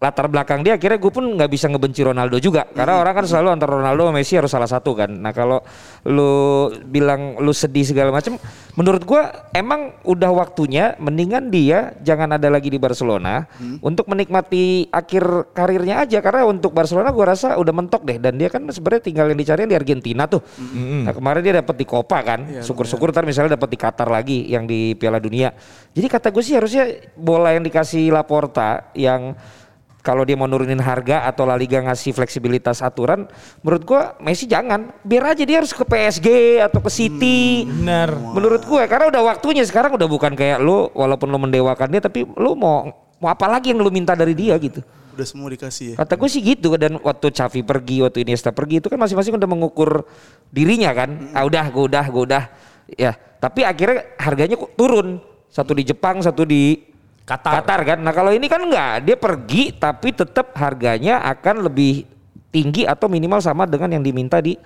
[0.00, 2.64] latar belakang dia akhirnya gue pun nggak bisa ngebenci Ronaldo juga.
[2.72, 5.12] Karena orang kan selalu antara Ronaldo sama Messi harus salah satu kan.
[5.12, 5.60] Nah kalau
[6.08, 8.40] lu bilang lu sedih segala macam
[8.80, 13.44] menurut gue emang udah waktunya mendingan dia jangan ada lagi di Barcelona
[13.84, 16.24] untuk menikmati akhir karirnya aja.
[16.24, 18.16] Karena untuk Barcelona gue rasa udah mentok deh.
[18.16, 20.40] Dan dia kan sebenarnya tinggal yang dicari di Argentina tuh.
[21.04, 22.64] Nah kemarin dia dapat di Copa kan.
[22.64, 25.52] Syukur-syukur ntar misalnya dapat di Qatar lagi yang di Piala Dunia.
[25.92, 26.88] Jadi kata gue sih harusnya
[27.20, 29.36] bola yang dikasih Laporta yang
[30.00, 33.28] kalau dia mau nurunin harga atau La Liga ngasih fleksibilitas aturan,
[33.60, 34.92] menurut gua Messi jangan.
[35.04, 37.68] Biar aja dia harus ke PSG atau ke City.
[37.68, 42.00] Bener Menurut gue karena udah waktunya sekarang udah bukan kayak lu walaupun lu mendewakan dia
[42.00, 42.88] tapi lu mau
[43.20, 44.80] mau apa lagi yang lu minta dari dia gitu.
[45.10, 45.96] udah semua dikasih ya.
[46.00, 49.50] Kata gue sih gitu dan waktu Xavi pergi, waktu Iniesta pergi itu kan masing-masing udah
[49.50, 50.06] mengukur
[50.48, 51.34] dirinya kan.
[51.36, 52.44] Ah udah, gue udah, gue udah.
[52.96, 55.20] Ya, tapi akhirnya harganya kok turun.
[55.50, 56.78] Satu di Jepang, satu di
[57.38, 57.80] Qatar.
[57.86, 57.98] kan.
[58.02, 62.02] Nah kalau ini kan enggak, dia pergi tapi tetap harganya akan lebih
[62.50, 64.58] tinggi atau minimal sama dengan yang diminta di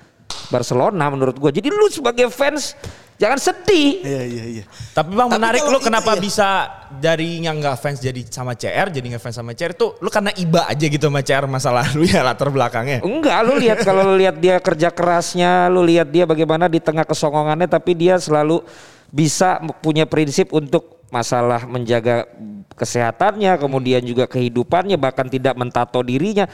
[0.49, 1.61] Barcelona menurut gue.
[1.61, 2.73] Jadi lu sebagai fans
[3.21, 4.01] jangan sedih.
[4.01, 4.65] Iya iya iya.
[4.97, 6.49] Tapi bang Tapi menarik lu itu kenapa ya- bisa
[6.95, 10.33] dari yang nggak fans jadi sama CR jadi nggak fans sama CR itu lu karena
[10.41, 13.05] iba aja gitu sama CR masa lalu ya latar belakangnya.
[13.05, 17.05] Enggak, lu lihat kalau lu lihat dia kerja kerasnya, lu lihat dia bagaimana di tengah
[17.05, 18.65] kesongongannya tapi dia selalu
[19.15, 22.27] bisa punya prinsip untuk masalah menjaga
[22.75, 26.51] kesehatannya, kemudian juga kehidupannya bahkan tidak mentato dirinya.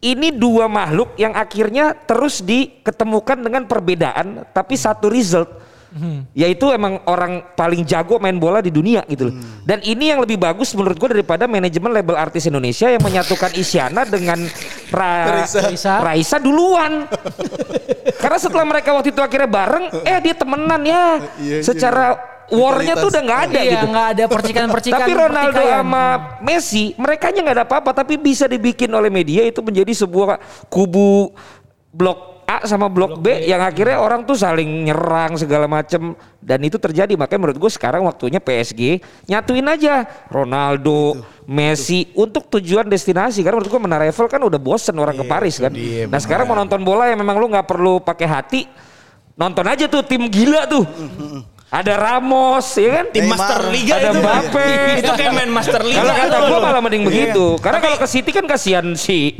[0.00, 5.48] Ini dua makhluk yang akhirnya terus diketemukan dengan perbedaan tapi satu result.
[6.34, 9.34] Yaitu emang orang paling jago main bola di dunia gitu loh.
[9.62, 14.02] Dan ini yang lebih bagus menurut gue daripada manajemen label artis Indonesia yang menyatukan Isyana
[14.02, 14.42] dengan
[14.90, 15.70] Ra- Raisa.
[16.02, 16.36] Raisa.
[16.42, 17.06] Duluan.
[18.22, 21.04] Karena setelah mereka waktu itu akhirnya bareng, eh dia temenan ya.
[21.38, 22.33] Iya, iya.
[22.52, 23.86] Warnya tuh udah nggak ada iya, gitu.
[23.88, 25.00] nggak ada percikan-percikan.
[25.00, 25.80] Tapi Ronaldo pertikaian.
[25.80, 26.04] sama
[26.44, 30.36] Messi, mereka nya nggak ada apa-apa, tapi bisa dibikin oleh media itu menjadi sebuah
[30.68, 31.32] kubu
[31.94, 36.12] blok A sama blok, B, yang akhirnya orang tuh saling nyerang segala macem
[36.44, 39.00] dan itu terjadi makanya menurut gue sekarang waktunya PSG
[39.32, 44.92] nyatuin aja Ronaldo, Messi untuk tujuan destinasi karena menurut gue menara Eiffel kan udah bosen
[45.00, 45.72] orang ke Paris kan.
[45.72, 48.60] dia, nah sekarang mau nonton bola yang memang lu nggak perlu pakai hati,
[49.40, 50.84] nonton aja tuh tim gila tuh.
[51.68, 53.06] Ada Ramos, ya kan?
[53.10, 53.24] Tim.
[53.26, 54.20] Master Liga Ada itu.
[54.22, 54.68] Mbappe.
[55.00, 55.98] itu kayak main Master Liga.
[56.00, 57.08] Kalau kata gue malah mending Iya.
[57.10, 57.44] begitu.
[57.58, 59.34] Karena kalau ke City kan kasihan si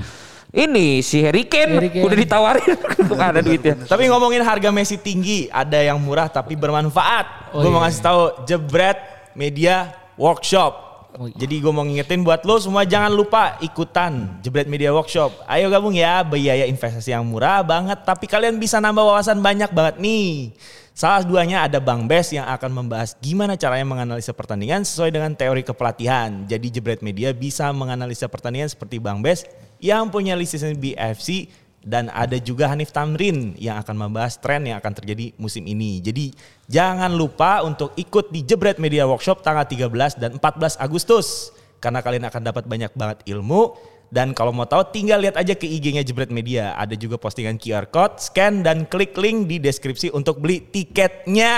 [0.51, 2.07] ini si Harry Kane, Harry Kane.
[2.07, 3.75] udah ditawarin untuk ada duitnya.
[3.87, 7.55] Tapi ngomongin harga Messi tinggi, ada yang murah tapi bermanfaat.
[7.55, 7.91] Oh, gue mau iya.
[7.91, 8.99] ngasih tahu Jebret
[9.35, 10.73] Media Workshop.
[11.15, 11.35] Oh, iya.
[11.39, 15.43] Jadi gue mau ngingetin buat lo semua jangan lupa ikutan Jebret Media Workshop.
[15.47, 19.99] Ayo gabung ya, biaya investasi yang murah banget tapi kalian bisa nambah wawasan banyak banget
[19.99, 20.55] nih.
[20.95, 25.67] Salah duanya ada Bang Bes yang akan membahas gimana caranya menganalisa pertandingan sesuai dengan teori
[25.67, 26.47] kepelatihan.
[26.47, 29.43] Jadi Jebret Media bisa menganalisa pertandingan seperti Bang Bes
[29.83, 31.51] yang punya lisensi BFC
[31.83, 35.99] dan ada juga Hanif Tamrin yang akan membahas tren yang akan terjadi musim ini.
[35.99, 36.31] Jadi
[36.71, 39.91] jangan lupa untuk ikut di Jebret Media Workshop tanggal 13
[40.23, 41.51] dan 14 Agustus.
[41.83, 43.75] Karena kalian akan dapat banyak banget ilmu.
[44.15, 46.71] Dan kalau mau tahu tinggal lihat aja ke IG-nya Jebret Media.
[46.79, 51.57] Ada juga postingan QR Code, scan dan klik link di deskripsi untuk beli tiketnya.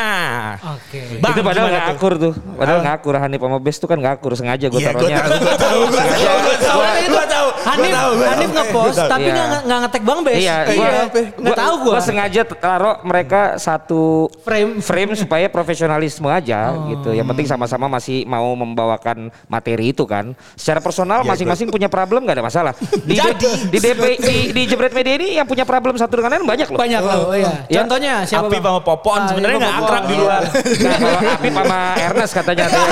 [0.65, 1.21] Oke.
[1.21, 1.93] Bang, itu padahal tuh?
[1.93, 2.35] akur tuh.
[2.57, 5.21] Padahal nggak akur Hanif sama Best tuh kan nggak akur sengaja gue Iya, gue taruhnya.
[5.21, 6.81] tahu, gue tahu, gue tahu, gue tahu,
[7.13, 9.33] gue tahu, Hanif, gue tahu, gue Hanif ngepost tapi Iya.
[9.35, 10.37] nggak nggak ngetek Bang Bes.
[10.37, 11.93] Iya, Iya, gua, nggak tahu gua.
[11.97, 14.03] Gua sengaja taruh mereka satu
[14.43, 14.79] Frame.
[14.81, 17.11] frame supaya profesionalisme aja gitu.
[17.11, 20.33] Yang penting sama-sama masih mau membawakan materi itu kan.
[20.55, 22.73] Secara personal masing-masing punya problem nggak ada masalah.
[23.03, 23.71] Di, Jadi.
[23.71, 26.79] di DP di, di Jebret Media ini yang punya problem satu dengan lain banyak loh.
[26.79, 27.53] Banyak loh, iya.
[27.67, 27.81] Ya.
[27.83, 28.75] Contohnya siapa Apip Bang?
[28.77, 30.43] sama Popon Ah, sebenarnya iya, nggak akrab di luar.
[30.47, 32.79] Nah, kalau Apip sama Ernest katanya ya.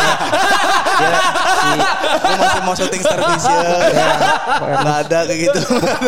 [0.95, 1.19] Dia
[1.59, 1.71] si
[2.15, 3.63] Gue masih mau syuting Star Vision.
[4.45, 5.61] Nggak ada kayak gitu.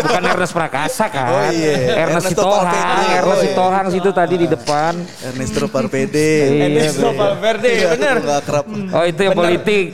[0.05, 1.27] bukan Ernest Prakasa kan.
[1.33, 1.75] Oh iya.
[2.07, 3.07] Ernest Ernesto Sitohang, Valverde.
[3.17, 3.45] Ernest Oh iya.
[3.45, 4.93] Sitohang situ tadi di depan.
[5.25, 6.31] Ernesto Parpede.
[6.31, 7.19] Iya, Ernesto bener.
[7.21, 8.15] Valverde, bener.
[8.23, 8.67] Nggak akrab.
[8.93, 9.85] Oh itu yang politik.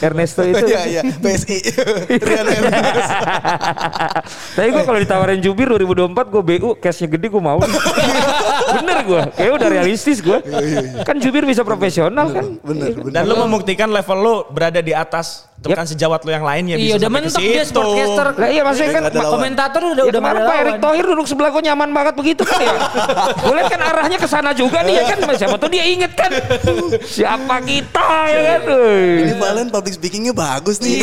[0.00, 0.64] Ernesto itu.
[0.64, 1.02] Iya iya.
[1.04, 1.58] PSI.
[2.28, 3.10] Rian Ernest.
[4.54, 7.58] Tapi gue kalau ditawarin jubir 2024 gue BU cashnya gede gue mau.
[8.74, 9.20] Bener gue.
[9.36, 10.38] Kayak udah realistis gue.
[11.04, 12.44] Kan jubir bisa profesional kan.
[12.62, 13.12] Bener bener.
[13.12, 16.84] Dan lu membuktikan level lu berada di atas tekan sejawat lu yang lain ya Iya
[16.84, 17.64] bisa udah mentok dia.
[17.74, 18.26] Sportcaster.
[18.38, 20.76] Lah iya maksudnya kan komentator udah Ya udah kemarin Pak Erick.
[20.78, 22.76] Thohir duduk sebelah gue nyaman banget begitu kan ya.
[23.44, 25.18] gue lihat kan arahnya ke sana juga nih ya kan.
[25.34, 26.30] Siapa tuh dia inget kan.
[27.02, 28.62] Siapa kita ya kan.
[29.26, 31.02] Ini Valen public speakingnya bagus nih.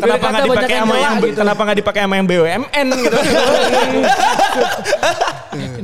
[0.00, 3.16] Kenapa nggak dipakai sama yang kenapa nggak dipakai sama yang BUMN gitu?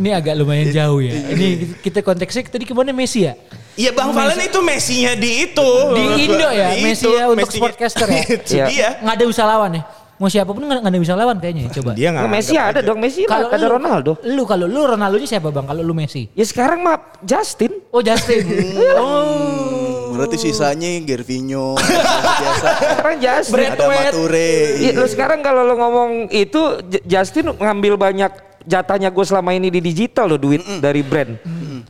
[0.00, 1.12] Ini agak lumayan jauh ya.
[1.12, 3.36] Ini kita konteksnya tadi ke mana Messi ya?
[3.80, 5.68] Iya Bang Valen itu Messi-nya di itu.
[5.90, 8.22] Di Indo ya, Di Messi itu, ya untuk Messi-nya- sportcaster ya?
[8.36, 8.64] Itu Iya.
[8.68, 8.88] dia.
[9.00, 9.82] Nggak ada bisa lawan ya?
[10.20, 11.90] Mau siapa pun nggak nggak ada bisa lawan kayaknya ya, coba.
[11.96, 12.22] Dia nggak.
[12.22, 12.80] Nah, Messi ada aja.
[12.84, 14.12] dong Messi Kalau ada lu- Ronaldo.
[14.22, 15.64] Lu kalau lu Ronaldo siapa bang?
[15.64, 16.28] Kalau lu Messi?
[16.30, 17.72] Ya sekarang mah Justin.
[17.88, 18.44] Oh Justin.
[19.00, 20.12] oh.
[20.12, 21.72] Berarti sisanya Gervinho.
[22.40, 22.68] biasa.
[22.76, 23.68] Sekarang Justin.
[23.70, 23.86] Ada.
[23.88, 24.48] Mature.
[24.76, 26.60] Iya, lu sekarang kalau lo ngomong itu
[27.02, 31.40] Justin ngambil banyak jatahnya gue selama ini di digital loh duit dari brand.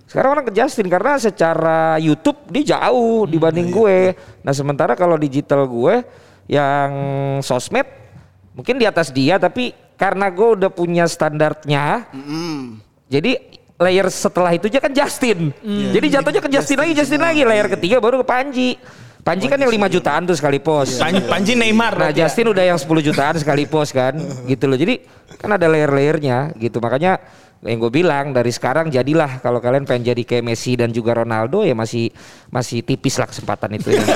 [0.07, 4.15] Sekarang orang ke Justin karena secara YouTube dia jauh dibanding gue.
[4.43, 6.03] Nah sementara kalau digital gue
[6.47, 6.91] yang
[7.41, 7.87] sosmed
[8.53, 12.09] mungkin di atas dia tapi karena gue udah punya standarnya.
[13.11, 13.33] Jadi
[13.81, 15.51] layer setelah itu aja kan Justin.
[15.65, 17.43] Jadi jatuhnya ke Justin, lagi, Justin lagi.
[17.45, 18.77] Layer ketiga baru ke Panji.
[19.21, 20.97] Panji kan yang 5 jutaan tuh sekali post.
[20.97, 21.93] Pan- Panji Neymar.
[21.93, 22.25] Nah ya.
[22.25, 24.17] Justin udah yang 10 jutaan sekali post kan
[24.49, 24.81] gitu loh.
[24.81, 25.05] Jadi
[25.37, 26.81] kan ada layer-layernya gitu.
[26.81, 27.21] Makanya
[27.61, 31.61] yang gue bilang dari sekarang jadilah kalau kalian pengen jadi kayak Messi dan juga Ronaldo
[31.61, 32.09] ya masih
[32.49, 33.93] masih tipis lah kesempatan itu.
[33.93, 34.01] ya.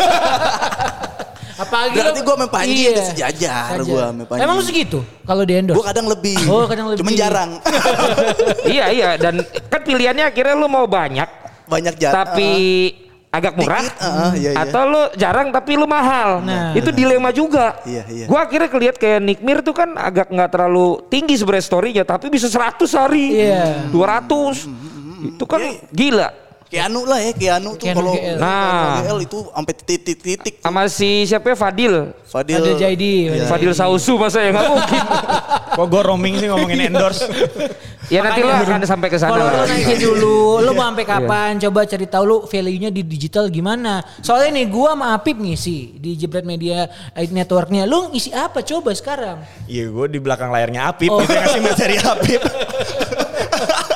[1.55, 2.91] Apalagi Berarti gua sama Panji iya.
[2.99, 4.41] udah sejajar sama Panji.
[4.43, 5.77] Emang segitu kalau di endorse?
[5.79, 6.37] Gue kadang lebih.
[6.51, 7.01] Oh, kadang lebih.
[7.05, 7.51] Cuman jarang.
[8.75, 9.39] iya iya dan
[9.71, 11.29] kan pilihannya akhirnya lu mau banyak
[11.71, 12.17] Banyak jarang.
[12.27, 12.51] tapi
[13.35, 14.63] agak murah Dikit, uh, iya, iya.
[14.63, 16.39] atau lu jarang tapi lu mahal.
[16.47, 16.71] Nah.
[16.79, 17.83] Itu dilema juga.
[17.83, 18.27] Iya, iya.
[18.31, 22.31] Gua akhirnya kelihat kayak Nick Mir tuh kan agak nggak terlalu tinggi sebenarnya story-nya tapi
[22.31, 23.51] bisa 100 hari.
[23.51, 23.91] Iya.
[23.91, 25.35] 200.
[25.35, 26.44] Itu kan gila.
[26.69, 28.39] Keanu lah ya, Keanu tuh Keanu kalau GL.
[28.41, 29.05] Nah.
[29.05, 30.55] GL itu sampai titik-titik.
[30.65, 31.95] Sama si siapa ya Fadil.
[32.27, 32.59] Fadil.
[32.59, 33.31] Ada Jaidi.
[33.31, 33.47] Iya.
[33.47, 35.03] Fadil Sausu masa ya nggak mungkin.
[35.79, 37.27] Kok gue roaming sih ngomongin endorse.
[38.13, 41.51] ya nanti lo akan sampai ke sana Kalau lo naikin dulu, lo mau sampai kapan?
[41.57, 44.05] Coba cari tahu lo value-nya di digital gimana.
[44.21, 47.89] Soalnya nih gua sama Apip ngisi di Jebret Media eh, Networknya.
[47.89, 49.43] Lo ngisi apa coba sekarang?
[49.67, 51.11] Iya gue di belakang layarnya Apip.
[51.11, 51.23] Oh.
[51.23, 52.43] Itu yang ngasih materi Apip.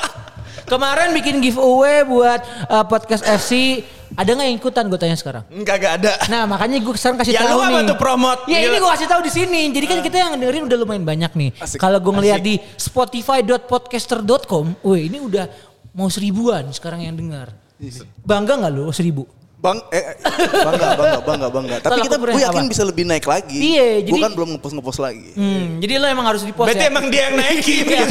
[0.69, 3.81] Kemarin bikin giveaway buat eh, podcast FC.
[4.09, 5.45] Ada nggak yang ikutan gue tanya sekarang?
[5.49, 6.13] Enggak gak ada.
[6.27, 7.87] Nah makanya gue sekarang kasih Ya, tahu lu apa nih.
[7.87, 8.41] tuh promote?
[8.45, 9.61] Ya ini gue kasih tahu di sini.
[9.69, 11.49] Jadi kan kita yang dengerin udah lumayan banyak nih.
[11.57, 11.77] Asik.
[11.77, 15.45] Kalau gue ngeliat di spotify.podcaster.com, wih ini udah
[15.91, 17.53] mau seribuan sekarang yang dengar.
[18.21, 19.23] Bangga nggak lu seribu?
[19.59, 20.15] Bang, eh, eh,
[20.55, 21.75] bangga, bangga, bangga, bangga.
[21.83, 22.71] Tapi Tolak kita, gue yakin apa?
[22.71, 23.59] bisa lebih naik lagi.
[23.59, 25.35] Iya, Gue jadi- kan belum ngepost-ngepost lagi.
[25.35, 26.87] Hmm, jadi lo emang harus di post Berarti ya.
[26.87, 27.83] emang dia yang naikin.
[27.91, 28.03] Iya.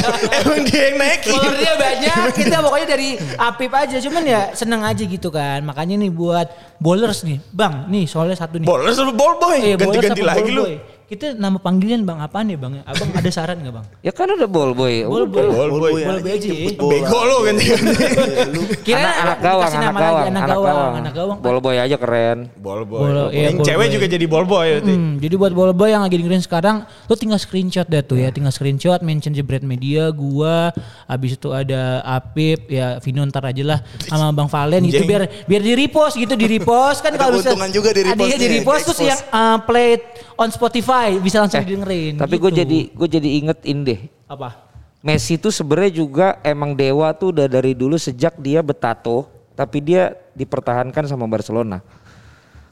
[0.45, 1.33] emang dia yang naikin.
[1.33, 3.97] Followernya banyak, kita pokoknya dari Apip aja.
[3.97, 5.65] Cuman ya seneng aja gitu kan.
[5.65, 7.41] Makanya nih buat bowlers nih.
[7.49, 8.69] Bang, nih soalnya satu nih.
[8.69, 9.57] Bolos sama ball boy.
[9.57, 10.63] Eh, bowlers Ganti-ganti apa lagi lu.
[11.09, 12.85] Kita nama panggilan bang apaan ya bang?
[12.85, 13.85] Abang ada saran gak bang?
[14.05, 15.01] Ya kan udah ball boy.
[15.01, 15.41] Ball boy.
[15.41, 15.91] Ball boy.
[16.05, 16.53] Ball boy aja ya.
[16.53, 16.93] jemput bola.
[16.93, 17.19] Bego.
[17.49, 21.37] Iya, lu Kira anak, anak gawang, anak gawang, anak gawang, anak gawang.
[21.41, 22.37] Ball boy aja keren.
[22.55, 22.99] Ball boy.
[23.01, 23.95] Ball- iya, yang ball cewek boy.
[23.97, 24.67] juga jadi ball boy.
[24.85, 28.29] Hmm, jadi buat bola boy yang lagi dengerin sekarang, lo tinggal screenshot deh tuh ya,
[28.29, 30.69] tinggal screenshot, mention Jebret Media, gua,
[31.09, 35.61] habis itu ada Apip, ya Vino ntar aja lah, sama Bang Valen gitu, biar biar
[35.63, 38.37] di repost gitu, di repost kan Ada kalau bisa- keuntungan juga di ada repost ya,
[38.37, 39.89] di nih, repost terus yang uh, play
[40.37, 42.19] on Spotify bisa langsung didengerin.
[42.19, 42.43] Tapi gitu.
[42.47, 44.01] gue jadi gue jadi ingetin deh.
[44.29, 44.69] apa?
[44.99, 50.11] Messi tuh sebenarnya juga emang dewa tuh udah dari dulu sejak dia betato, tapi dia
[50.35, 51.79] dipertahankan sama Barcelona.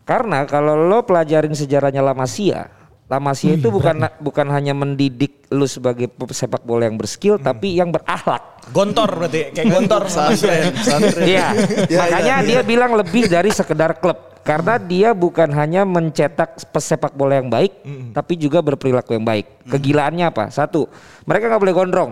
[0.03, 2.67] Karena kalau lo pelajarin sejarahnya La Masia,
[3.07, 7.87] La Masia itu bukan bukan hanya mendidik lu sebagai sepak bola yang berskill, tapi yang
[7.87, 8.67] berakhlak.
[8.75, 9.55] Gontor berarti.
[9.55, 10.01] Kayak gontor.
[10.11, 11.23] pesantren.
[11.23, 11.47] Iya,
[11.93, 14.35] Ya, makanya ya, dia bilang lebih dari sekedar klub.
[14.43, 17.83] Karena dia bukan hanya mencetak pesepak bola yang baik,
[18.15, 19.67] tapi juga berperilaku yang baik.
[19.67, 20.47] Kegilaannya apa?
[20.51, 20.87] Satu,
[21.27, 22.11] mereka nggak boleh gondrong.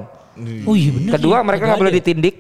[0.68, 2.36] Oh iya bener Kedua, sih, mereka nggak boleh ditindik.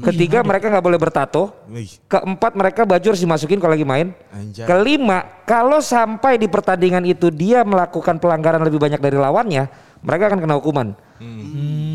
[0.00, 1.52] Ketiga, mereka nggak boleh bertato.
[1.68, 1.88] Wih.
[2.08, 4.16] Keempat, mereka baju harus dimasukin kalau lagi main.
[4.32, 4.64] Anjay.
[4.64, 9.68] Kelima, kalau sampai di pertandingan itu dia melakukan pelanggaran lebih banyak dari lawannya,
[10.04, 10.88] mereka akan kena hukuman.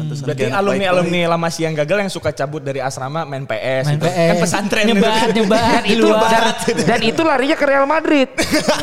[0.10, 0.96] Pantesan Berarti dia anak alumni baik-baik.
[1.06, 3.86] alumni lama yang gagal yang suka cabut dari asrama main PS.
[3.86, 4.08] Main gitu.
[4.10, 4.30] PS.
[4.30, 4.86] Kan pesantren.
[4.90, 6.44] Nyebat, nyebat di itu dan,
[6.88, 8.30] dan itu larinya ke Real Madrid.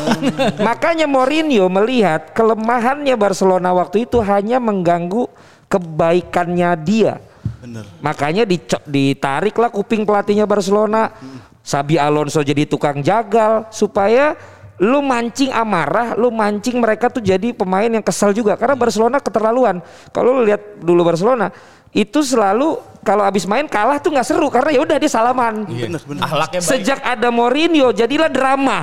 [0.67, 5.27] Makanya Mourinho melihat kelemahannya Barcelona waktu itu hanya mengganggu
[5.67, 7.19] kebaikannya dia.
[7.63, 7.83] Bener.
[7.99, 8.43] Makanya
[8.87, 11.11] ditariklah kuping pelatihnya Barcelona.
[11.67, 14.39] Sabi Alonso jadi tukang jagal supaya
[14.79, 19.83] lu mancing amarah, lu mancing mereka tuh jadi pemain yang kesal juga karena Barcelona keterlaluan.
[20.15, 21.51] Kalau lu lihat dulu Barcelona
[21.91, 25.65] itu selalu kalau abis main kalah tuh nggak seru karena ya udah dia salaman.
[25.65, 26.21] Bener, bener.
[26.23, 26.69] Ahlaknya baik.
[26.71, 28.79] Sejak ada Mourinho jadilah drama.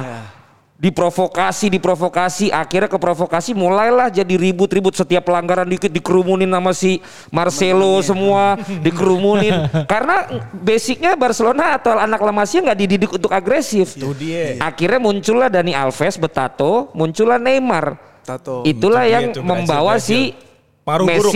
[0.74, 6.98] Diprovokasi, diprovokasi, akhirnya ke provokasi mulailah jadi ribut-ribut setiap pelanggaran dikit dikerumunin sama si
[7.30, 9.70] Marcelo semua dikerumunin.
[9.86, 13.94] Karena basicnya Barcelona atau anak La Masia nggak dididik untuk agresif.
[13.94, 14.58] Itu dia.
[14.58, 17.94] Akhirnya muncullah Dani Alves betato, muncullah Neymar.
[18.24, 18.64] Tato.
[18.66, 20.34] Itulah Itu dia yang tuh, membawa Brazil, si
[20.82, 21.32] Paru buruk.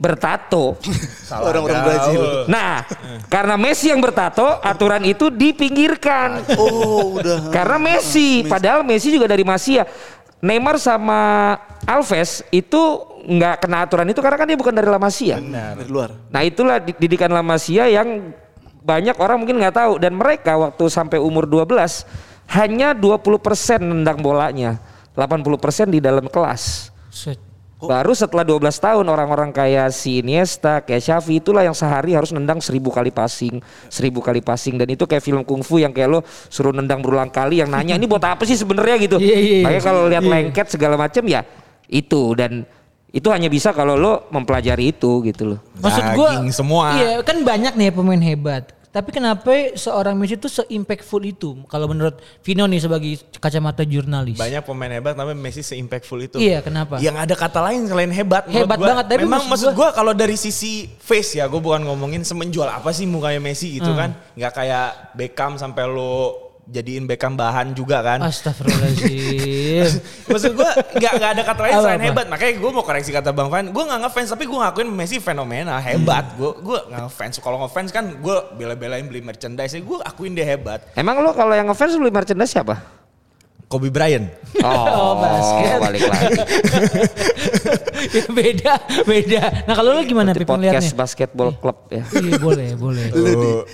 [0.00, 0.80] Bertato.
[1.48, 1.84] Orang-orang.
[1.84, 2.20] Brazil.
[2.48, 2.88] Nah,
[3.28, 6.40] karena Messi yang bertato, aturan itu dipinggirkan.
[6.56, 7.52] Oh udah.
[7.52, 9.84] Karena Messi, padahal Messi juga dari Masia.
[10.40, 11.52] Neymar sama
[11.84, 12.80] Alves itu
[13.20, 15.36] nggak kena aturan itu karena kan dia bukan dari La Masia.
[15.36, 16.16] Dari luar.
[16.32, 18.32] Nah itulah di- didikan La Masia yang
[18.80, 22.08] banyak orang mungkin nggak tahu dan mereka waktu sampai umur 12
[22.56, 23.36] hanya 20%
[23.84, 24.80] nendang bolanya,
[25.12, 26.88] 80% di dalam kelas.
[27.12, 27.49] Set.
[27.80, 32.60] Baru setelah 12 tahun orang-orang kayak si Iniesta, kayak Xavi itulah yang sehari harus nendang
[32.60, 33.56] seribu kali passing,
[33.88, 36.20] seribu kali passing dan itu kayak film kungfu yang kayak lo
[36.52, 39.16] suruh nendang berulang kali yang nanya ini buat apa sih sebenarnya gitu.
[39.16, 39.64] Iya, iya, iya.
[39.64, 40.32] Makanya kalau lihat Iya.
[40.36, 41.40] lengket segala macam ya
[41.88, 42.68] itu dan
[43.10, 45.58] itu hanya bisa kalau lo mempelajari itu gitu loh.
[45.82, 46.84] Maksud gua Daging semua.
[46.94, 48.70] Iya, kan banyak nih pemain hebat.
[48.90, 49.46] Tapi kenapa
[49.78, 51.62] seorang Messi itu se-impactful itu?
[51.70, 54.34] Kalau menurut Vino nih sebagai kacamata jurnalis.
[54.34, 56.36] Banyak pemain hebat tapi Messi se-impactful itu.
[56.42, 56.98] Iya, kenapa?
[56.98, 58.50] Yang ada kata lain selain hebat.
[58.50, 58.98] Hebat gua.
[58.98, 62.66] banget, tapi memang maksud maksud gue kalau dari sisi face ya, gue bukan ngomongin semenjual
[62.66, 63.98] apa sih mukanya Messi gitu Hmm.
[63.98, 64.10] kan.
[64.34, 68.22] Nggak kayak Beckham sampai lo jadiin Beckham bahan juga kan.
[68.22, 69.84] Astagfirullahaladzim.
[70.30, 70.70] Maksud gue
[71.02, 72.06] gak, gak ada kata lain Apa, selain apa?
[72.06, 72.26] hebat.
[72.30, 73.74] Makanya gue mau koreksi kata Bang Fan.
[73.74, 76.24] Gue gak ngefans tapi gue ngakuin Messi fenomena hebat.
[76.38, 77.34] Gue gue gak ngefans.
[77.42, 79.74] Kalau ngefans kan gue bela-belain beli merchandise.
[79.82, 80.86] Gue akuin dia hebat.
[80.94, 82.78] Emang lo kalau yang ngefans beli merchandise siapa?
[83.70, 84.26] Kobe Bryant.
[84.66, 85.78] Oh, basket.
[85.78, 86.34] balik lagi.
[88.00, 89.42] Ya, beda, beda.
[89.68, 92.02] Nah kalau lu gimana Pip podcast basketball club ya.
[92.16, 93.06] Iya boleh, boleh.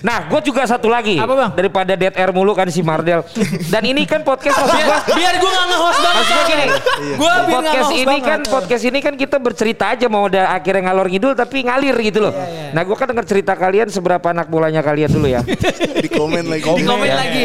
[0.03, 1.15] Nah, gue juga satu lagi.
[1.15, 1.51] Apa, Bang?
[1.55, 3.23] Daripada dead air mulu kan si Mardel.
[3.71, 6.17] Dan ini kan podcast maksud biar, gua, biar gue gak nge-host banget.
[6.19, 6.67] maksud gua gini.
[6.67, 8.27] Gue biar nggak podcast ini banget.
[8.27, 12.19] kan podcast ini kan kita bercerita aja mau udah akhirnya ngalor ngidul tapi ngalir gitu
[12.19, 12.35] loh.
[12.75, 15.41] Nah, gue kan denger cerita kalian seberapa anak bolanya kalian dulu ya.
[16.05, 16.67] Di komen lagi.
[16.67, 17.15] Di komen ya.
[17.15, 17.45] lagi.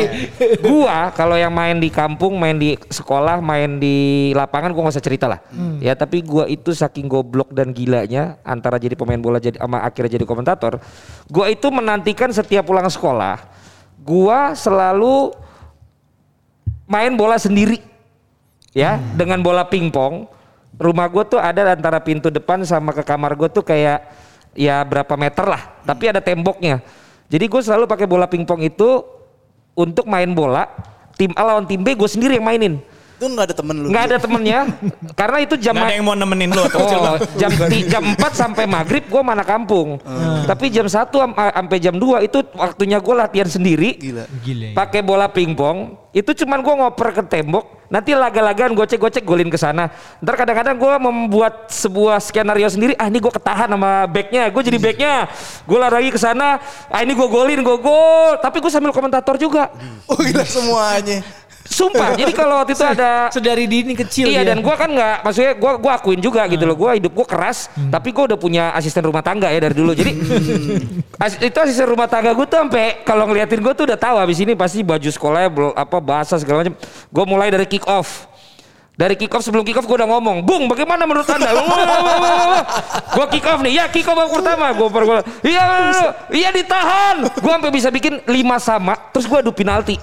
[0.65, 5.05] gua kalau yang main di kampung, main di sekolah, main di lapangan gua nggak usah
[5.05, 5.37] cerita lah.
[5.77, 10.17] Ya tapi gua itu saking goblok dan gilanya antara jadi pemain bola jadi sama akhirnya
[10.17, 10.81] jadi komentator,
[11.29, 13.37] gua itu menantikan setiap pulang sekolah,
[14.01, 15.37] gua selalu
[16.89, 17.77] main bola sendiri.
[18.73, 20.25] Ya, dengan bola pingpong.
[20.81, 24.01] Rumah gua tuh ada antara pintu depan sama ke kamar gua tuh kayak
[24.57, 26.81] ya berapa meter lah, tapi ada temboknya.
[27.31, 29.07] Jadi gue selalu pakai bola pingpong itu
[29.71, 30.67] untuk main bola
[31.21, 32.81] tim A lawan tim B gue sendiri yang mainin
[33.21, 33.87] Itu nggak ada temen lu.
[33.93, 34.59] nggak ada temennya
[35.13, 36.65] karena itu jam Gak ada yang mau nemenin lo.
[36.65, 37.53] Oh, jam
[37.85, 40.01] jam 4 sampai maghrib gue mana kampung.
[40.49, 43.93] Tapi jam 1 am- sampai jam 2 itu waktunya gue latihan sendiri.
[44.01, 44.25] Gila.
[44.41, 44.67] Gila.
[44.73, 46.01] Pakai bola pingpong.
[46.11, 47.77] Itu cuman gue ngoper ke tembok.
[47.87, 49.91] Nanti laga-lagaan gocek-gocek golin ke sana.
[50.19, 52.97] Ntar kadang-kadang gue membuat sebuah skenario sendiri.
[52.97, 54.49] Ah ini gue ketahan sama backnya.
[54.49, 55.29] Gue jadi backnya.
[55.69, 56.57] Gue lari ke sana.
[56.89, 58.41] Ah ini gue golin, gue gol.
[58.41, 59.69] Tapi gue sambil komentator juga.
[60.09, 61.21] Oh gila semuanya.
[61.71, 62.13] Sumpah.
[62.19, 64.53] jadi kalau waktu itu ada Sedari dini kecil Iya ya.
[64.53, 66.75] dan gua kan nggak, maksudnya gua gua akuin juga gitu loh.
[66.75, 69.95] Gua hidup gua keras, tapi gua udah punya asisten rumah tangga ya dari dulu.
[69.95, 70.11] Jadi
[71.17, 74.37] as- itu asisten rumah tangga gua tuh sampai kalau ngeliatin gua tuh udah tahu habis
[74.37, 76.75] ini pasti baju sekolahnya apa bahasa segala macam.
[77.07, 78.27] Gua mulai dari kick off.
[79.01, 81.49] Dari kick off sebelum kick off gue udah ngomong, Bung bagaimana menurut anda?
[83.17, 84.65] gue kick off nih, ya kick off babak pertama.
[84.77, 85.03] Gue per
[85.41, 85.65] iya,
[86.29, 87.25] iya ditahan.
[87.33, 89.97] Gue sampai bisa bikin lima sama, terus gue adu penalti.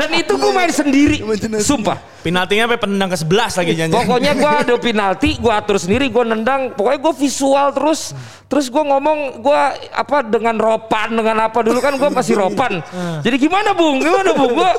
[0.00, 1.20] Dan itu gue main sendiri,
[1.60, 2.14] sumpah.
[2.24, 3.92] Penaltinya sampai penendang ke 11 lagi janji.
[3.92, 6.72] Pokoknya gue ada penalti, gue atur sendiri, gue nendang.
[6.72, 8.16] Pokoknya gue visual terus,
[8.48, 9.60] terus gue ngomong gue
[9.92, 12.80] apa dengan ropan dengan apa dulu kan gue masih ropan.
[13.28, 14.56] Jadi gimana bung, gimana bung?
[14.56, 14.72] Gue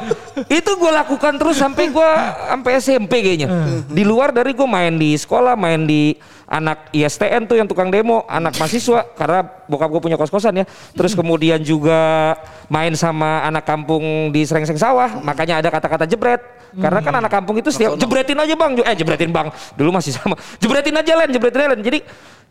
[0.50, 2.10] itu gue lakukan terus sampai gue
[2.56, 3.48] sampai SMP kayaknya.
[3.86, 6.16] Di luar dari gue main di sekolah, main di
[6.48, 10.66] anak ISTN tuh yang tukang demo, anak mahasiswa karena bokap gue punya kos-kosan ya.
[10.96, 12.34] Terus kemudian juga
[12.72, 16.40] main sama anak kampung di Serengseng Sawah, makanya ada kata-kata jebret.
[16.76, 19.48] Karena kan anak kampung itu setiap jebretin aja bang, eh jebretin bang,
[19.80, 21.80] dulu masih sama, jebretin aja len, jebretin aja len.
[21.80, 22.00] Jadi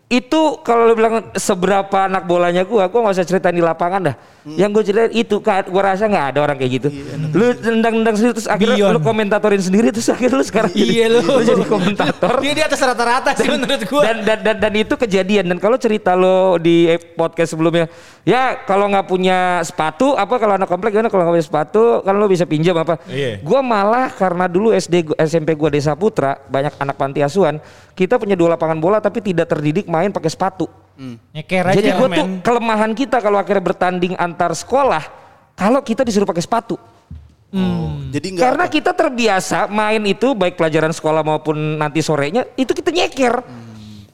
[0.08, 4.16] itu kalau lu bilang seberapa anak bolanya gua, gua nggak usah ceritain di lapangan dah.
[4.46, 6.88] Yang gue ceritain itu, kan, gua rasa nggak ada orang kayak gitu.
[7.32, 8.92] lu nendang-nendang sendiri terus akhirnya Beyond.
[8.92, 11.20] lu komentatorin sendiri terus akhirnya lu sekarang jadi, Iya lu.
[11.24, 12.30] lu jadi komentator.
[12.38, 14.02] Dia di atas rata-rata sih menurut gue.
[14.04, 17.88] Dan, dan, dan, dan itu kejadian dan kalau cerita lo di podcast sebelumnya
[18.22, 22.12] ya kalau nggak punya sepatu apa kalau anak komplek gimana kalau nggak punya sepatu kan
[22.12, 23.40] lo bisa pinjam apa Iya.
[23.40, 27.58] gua malah karena dulu SD gua- SMP gua Desa Putra banyak anak panti asuhan
[27.92, 30.68] kita punya dua lapangan bola tapi tidak terdidik main pakai sepatu
[31.34, 31.76] Nyeker aja.
[31.76, 35.02] jadi gua tuh kelemahan kita kalau akhirnya bertanding antar sekolah
[35.58, 36.78] kalau kita disuruh pakai sepatu
[38.10, 42.90] Jadi nggak karena kita terbiasa main itu baik pelajaran sekolah maupun nanti sorenya itu kita
[42.90, 43.42] nyeker.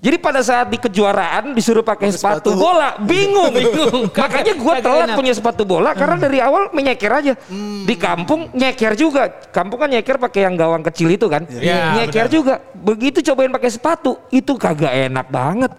[0.00, 2.56] Jadi pada saat di kejuaraan disuruh pakai sepatu, sepatu.
[2.56, 3.52] bola, bingung.
[3.60, 4.08] Bingung.
[4.16, 5.16] Makanya gue telat enak.
[5.20, 7.36] punya sepatu bola karena dari awal menyeker aja.
[7.84, 9.28] Di kampung nyeker juga.
[9.52, 11.44] Kampung kan nyeker pakai yang gawang kecil itu kan.
[11.52, 12.32] Iya, nyeker benar.
[12.32, 12.54] juga.
[12.72, 15.72] Begitu cobain pakai sepatu, itu kagak enak banget.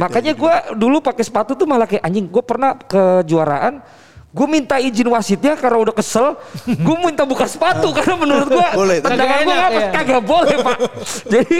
[0.00, 2.26] Makanya gue dulu pakai sepatu tuh malah kayak anjing.
[2.30, 3.82] Gue pernah kejuaraan
[4.34, 6.34] Gue minta izin wasitnya karena udah kesel.
[6.66, 8.98] Gue minta buka sepatu karena menurut gue Boleh.
[8.98, 9.90] tendangan gue apa ya.
[9.94, 10.78] kagak boleh pak.
[11.30, 11.58] Jadi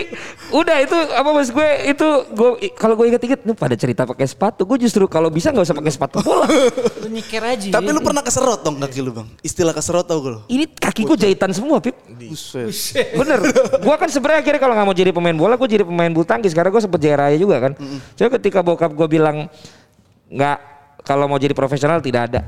[0.51, 4.67] udah itu apa mas gue itu gue kalau gue inget-inget nih pada cerita pakai sepatu.
[4.67, 6.51] Gue justru kalau bisa nggak usah pakai sepatu bola.
[6.99, 7.69] Lu nyeker aja.
[7.79, 9.31] Tapi lu pernah keserot dong kaki lu bang?
[9.47, 10.41] Istilah keserot tau gue lu?
[10.51, 11.95] Ini kakiku jahitan semua pip.
[12.11, 12.75] Buset.
[13.15, 13.39] Bener.
[13.87, 16.51] Gua kan sebenarnya akhirnya kalau nggak mau jadi pemain bola, gue jadi pemain bulu tangkis
[16.51, 17.73] karena gue sempet JRA juga kan.
[18.19, 19.47] Coba ketika bokap gue bilang
[20.27, 20.59] nggak
[21.05, 22.41] kalau mau jadi profesional tidak ada,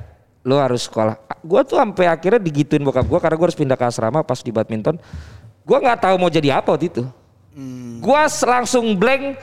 [0.46, 1.18] lo harus sekolah.
[1.42, 4.54] Gue tuh sampai akhirnya digituin bokap gue karena gue harus pindah ke asrama pas di
[4.54, 4.94] badminton.
[5.66, 7.02] Gue nggak tahu mau jadi apa waktu itu.
[7.98, 9.34] Gue langsung blank.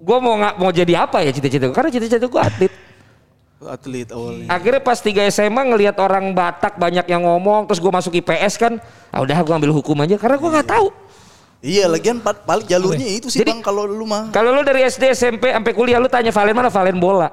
[0.00, 2.72] Gue mau nggak mau jadi apa ya cita-cita gue karena cita-cita gue atlet.
[3.60, 4.46] Atlet awalnya.
[4.48, 8.78] Akhirnya pas 3 SMA ngelihat orang Batak banyak yang ngomong terus gue masuk IPS kan.
[9.10, 10.88] Ah udah gue ambil hukum aja karena gue nggak tahu.
[11.60, 14.32] Iya lagian pa- paling jalurnya itu sih Jadi- bang kalau lu mah.
[14.32, 17.28] Kalau lu dari SD SMP sampai kuliah lu tanya Valen mana Valen bola.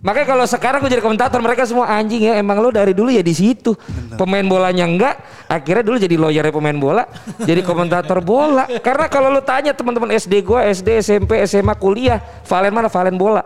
[0.00, 3.20] Makanya kalau sekarang gue jadi komentator mereka semua anjing ya emang lo dari dulu ya
[3.20, 3.76] di situ.
[4.16, 7.04] Pemain bolanya enggak, akhirnya dulu jadi lawyernya pemain bola,
[7.44, 8.64] jadi komentator bola.
[8.80, 12.16] Karena kalau lo tanya teman-teman SD gua, SD, SMP, SMA, kuliah,
[12.48, 12.88] Valen mana?
[12.88, 13.44] Valen bola.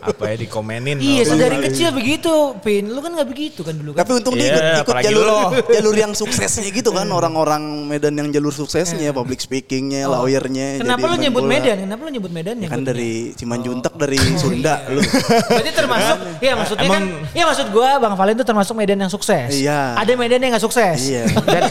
[0.00, 0.96] Apa ya dikomenin.
[0.98, 2.88] Iya, sama dari kecil begitu, Pin.
[2.88, 4.02] Lu kan nggak begitu kan dulu kan?
[4.02, 5.40] Tapi untung dia Iya, ikut, jalur lo.
[5.64, 10.78] jalur yang suksesnya gitu kan orang-orang Medan yang jalur suksesnya, public speakingnya, lawyernya.
[10.78, 10.82] Iya.
[10.82, 11.52] Kenapa lu nyebut bola.
[11.52, 11.76] Medan?
[11.82, 12.56] Kenapa lu nyebut Medan?
[12.58, 14.92] Ya kan dari Cimanjuntak dari Oh, Sunda iya.
[14.92, 15.00] lu.
[15.00, 19.50] Berarti termasuk, iya maksudnya kan, iya maksud gua Bang Valen itu termasuk Medan yang sukses.
[19.50, 19.96] Iya.
[19.96, 20.98] Ada Medan yang nggak sukses.
[21.02, 21.24] Iya.
[21.50, 21.62] Dan,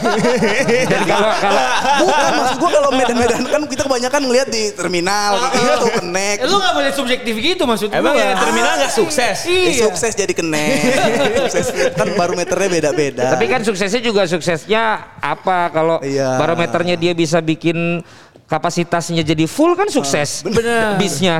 [0.86, 1.62] dan kalau kalau
[2.00, 6.36] Bukan maksud gua kalau Medan-Medan kan kita kebanyakan ngeliat di terminal gitu, kenek.
[6.40, 8.20] Eh, lu nggak boleh subjektif gitu maksud Emang gua.
[8.20, 9.36] yang di terminal nggak sukses?
[9.42, 9.82] Eh, Iya.
[9.82, 10.68] sukses jadi kenek.
[11.40, 11.66] sukses
[11.96, 13.24] kan barometernya beda-beda.
[13.32, 14.82] Tapi kan suksesnya juga suksesnya
[15.16, 16.36] apa kalau Iya.
[16.36, 18.04] barometernya dia bisa bikin
[18.50, 20.42] kapasitasnya jadi full kan sukses.
[20.42, 20.98] Bener.
[20.98, 21.38] Bisnya,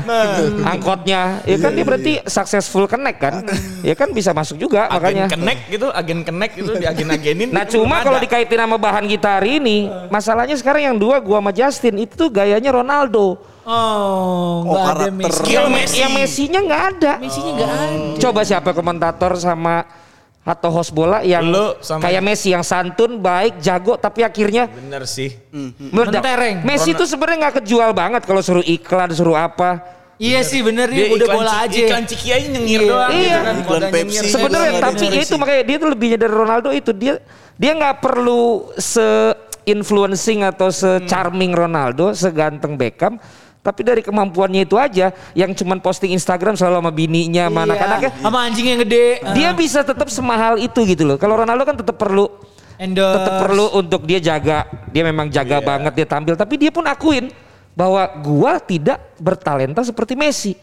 [0.62, 3.42] angkotnya, ya kan dia berarti successful connect kan?
[3.82, 5.26] Ya kan bisa masuk juga Agen makanya.
[5.26, 7.50] connect gitu, agen connect gitu, di agen-agenin.
[7.50, 11.50] Nah cuma kalau dikaitin sama bahan kita hari ini, masalahnya sekarang yang dua gua sama
[11.50, 13.42] Justin itu gayanya Ronaldo.
[13.61, 15.06] Oh, Oh, nggak ada.
[15.12, 15.36] Messi.
[15.36, 15.96] Skill Yang, Messi.
[16.00, 17.12] yang Messi-nya nggak ada.
[17.20, 17.86] Messi-nya nggak ada.
[18.18, 19.84] Coba siapa komentator sama
[20.41, 25.05] atau host bola yang Lu sama- kayak Messi yang santun, baik, jago, tapi akhirnya Bener
[25.05, 25.36] sih.
[25.78, 26.24] meledak.
[26.24, 26.57] Mentereng.
[26.64, 30.01] Messi tuh sebenarnya nggak kejual banget kalau suruh iklan, suruh apa.
[30.16, 31.78] Iya sih bener Dia nih udah iklan bola aja.
[31.80, 32.88] Iklan Ciki aja nyengir Iya.
[32.88, 33.11] doang.
[33.11, 33.20] Iya.
[33.20, 33.55] gitu kan.
[33.57, 34.05] Iklan Pepsi.
[34.12, 34.22] nyengir.
[34.28, 37.14] Sebenarnya tapi ya itu makanya dia tuh lebihnya dari Ronaldo itu dia
[37.57, 38.43] dia nggak perlu
[38.76, 39.07] se
[39.64, 43.16] influencing atau se charming Ronaldo, seganteng Beckham.
[43.61, 47.66] Tapi dari kemampuannya itu aja yang cuman posting Instagram selalu sama bininya, sama Iya.
[47.68, 48.11] anak-anaknya.
[48.24, 49.06] Sama anjing yang gede.
[49.36, 51.20] Dia bisa tetap semahal itu gitu loh.
[51.20, 52.32] Kalau Ronaldo kan tetap perlu
[52.80, 53.20] endorse.
[53.20, 54.64] tetap perlu untuk dia jaga.
[54.88, 57.28] Dia memang jaga banget dia tampil, tapi dia pun akuin
[57.76, 60.56] bahwa gua tidak bertalenta seperti Messi.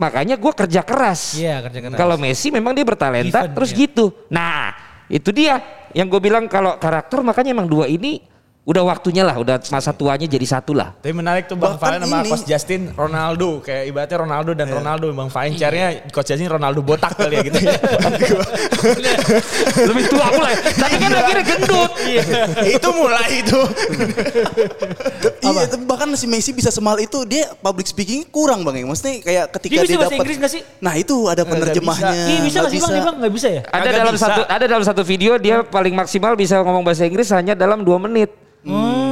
[0.00, 1.36] Makanya gua kerja keras.
[1.36, 1.98] Iya, kerja keras.
[2.00, 3.84] Kalau Messi memang dia bertalenta Given, terus ya.
[3.84, 4.04] gitu.
[4.32, 4.72] Nah,
[5.12, 5.60] itu dia
[5.92, 8.22] yang gue bilang kalau karakter makanya emang dua ini
[8.60, 10.92] udah waktunya lah, udah masa tuanya jadi satu lah.
[11.00, 15.08] Tapi menarik tuh Bang Bahkan Valen sama Coach Justin Ronaldo kayak ibaratnya Ronaldo dan Ronaldo
[15.16, 17.80] Bang Valen chairnya Coach Justin Ronaldo botak kali ya gitu ya.
[19.88, 21.90] Lebih tua mulai, tapi kan akhirnya gendut.
[22.68, 23.60] itu mulai itu.
[25.40, 28.86] Iya, tapi bahkan si Messi bisa semal itu dia public speaking kurang bang ya.
[28.86, 30.20] Maksudnya kayak ketika Dia dia, bisa bahasa dapat.
[30.20, 30.62] Inggris nggak sih?
[30.78, 32.12] Nah itu ada penerjemahnya.
[32.28, 32.92] Iya bisa nggak sih bang?
[33.02, 33.62] Bang nggak bisa ya?
[33.66, 34.24] Ada dalam bisa.
[34.28, 37.98] satu ada dalam satu video dia paling maksimal bisa ngomong bahasa Inggris hanya dalam dua
[37.98, 38.30] menit.
[38.64, 39.09] Mm.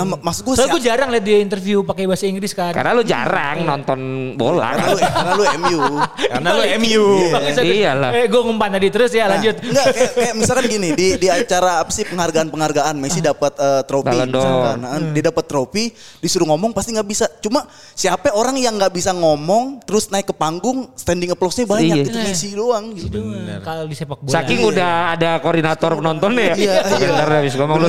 [0.00, 2.72] Nah, mak- maksud gue Soalnya gue jarang liat dia interview pakai bahasa Inggris kan.
[2.72, 4.00] Karena lu jarang nonton
[4.32, 4.72] bola.
[4.72, 5.80] karena lu, karena lu MU.
[6.32, 7.04] Karena lu MU.
[7.28, 7.62] Bangsat.
[7.62, 8.10] Iyalah.
[8.14, 9.60] Eh gue ngumpan tadi terus ya lanjut.
[9.60, 14.16] Enggak, kayak, kayak misalkan gini di di acara apa sih penghargaan-penghargaan Messi dapat eh, trofi
[14.16, 14.78] misalkan.
[14.80, 15.84] Nah, dia dapat trofi,
[16.16, 17.28] disuruh ngomong pasti nggak bisa.
[17.38, 22.04] Cuma siapa orang yang nggak bisa ngomong terus naik ke panggung standing applause-nya banyak Iya.
[22.06, 23.20] itu Messi doang gitu.
[23.60, 24.32] Kalau di sepak bola.
[24.32, 26.54] Saking udah ada koordinator penontonnya ya.
[26.56, 27.08] Iya, iya.
[27.12, 27.88] ntar habis ngomong lu.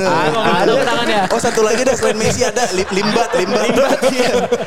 [1.24, 3.70] Oh satu lagi deh selain Messi ada Li- limbat limbat.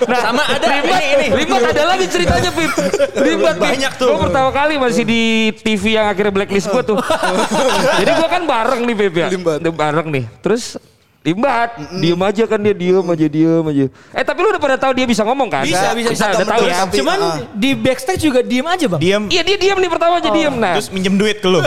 [0.06, 1.28] Nah, Sama ada Limbat, ini, ini.
[1.44, 2.72] Limbat ada lagi ceritanya Pip.
[3.28, 3.68] Limbat Pip.
[3.68, 4.08] Banyak tuh.
[4.08, 5.22] Gue pertama kali masih di
[5.60, 6.98] TV yang akhirnya blacklist gue tuh.
[8.00, 9.28] Jadi gue kan bareng nih Pip ya.
[9.28, 9.60] Limbat.
[9.66, 10.24] Bareng nih.
[10.40, 10.80] Terus
[11.26, 13.86] Limbat, diem aja kan dia diem aja diem aja.
[14.14, 15.66] Eh tapi lu udah pada tahu dia bisa ngomong kan?
[15.66, 16.30] Bisa, bisa, bisa.
[16.30, 16.38] bisa.
[16.38, 16.76] Udah tahu ya.
[16.86, 17.38] Tapi, Cuman ah.
[17.50, 19.02] di backstage juga diem aja bang.
[19.02, 19.24] Diam.
[19.34, 20.54] Iya dia diem nih pertama aja diem.
[20.54, 21.66] Nah Terus minjem duit ke lu.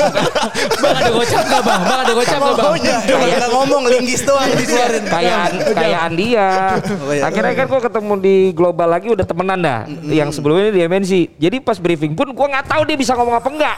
[0.82, 1.80] bang ada gocap nggak bang?
[1.86, 2.74] Bang ada gocap nggak bang?
[3.06, 5.04] Nggak ngomong linggis doang dikeluarin.
[5.06, 5.44] kayak
[5.78, 6.48] kayak dia.
[6.82, 7.22] Oh, iya.
[7.30, 9.86] Akhirnya kan gue ketemu di global lagi udah temenan dah.
[10.10, 11.38] Yang sebelumnya di MNC.
[11.38, 13.76] Jadi pas briefing pun gue nggak tahu dia bisa ngomong apa enggak.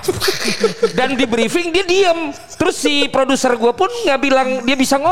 [0.96, 2.32] Dan di briefing dia diem.
[2.56, 5.09] Terus si produser gue pun nggak bilang dia bisa ngomong.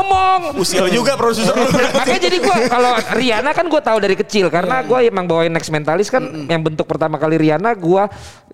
[0.57, 1.67] Usil juga produser lu.
[1.69, 5.69] Makanya jadi gue kalau Riana kan gue tahu dari kecil karena gue emang bawain next
[5.69, 8.03] mentalis kan yang bentuk pertama kali Riana gue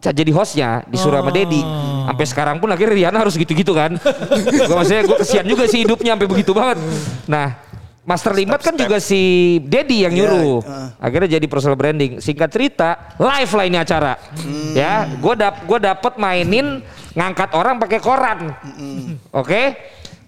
[0.02, 1.62] jadi hostnya disuruh sama Dedi.
[2.06, 3.98] Sampai sekarang pun akhirnya Riana harus gitu-gitu kan.
[4.70, 6.78] gue maksudnya gue kesian juga sih hidupnya sampai begitu banget.
[7.26, 7.66] Nah
[8.06, 10.62] Master Limbat kan juga si Dedi yang nyuruh.
[11.02, 12.22] Akhirnya jadi personal branding.
[12.22, 14.14] Singkat cerita, live lah ini acara.
[14.78, 16.86] Ya, gue dap gue dapet mainin
[17.18, 18.54] ngangkat orang pakai koran.
[19.34, 19.74] Oke?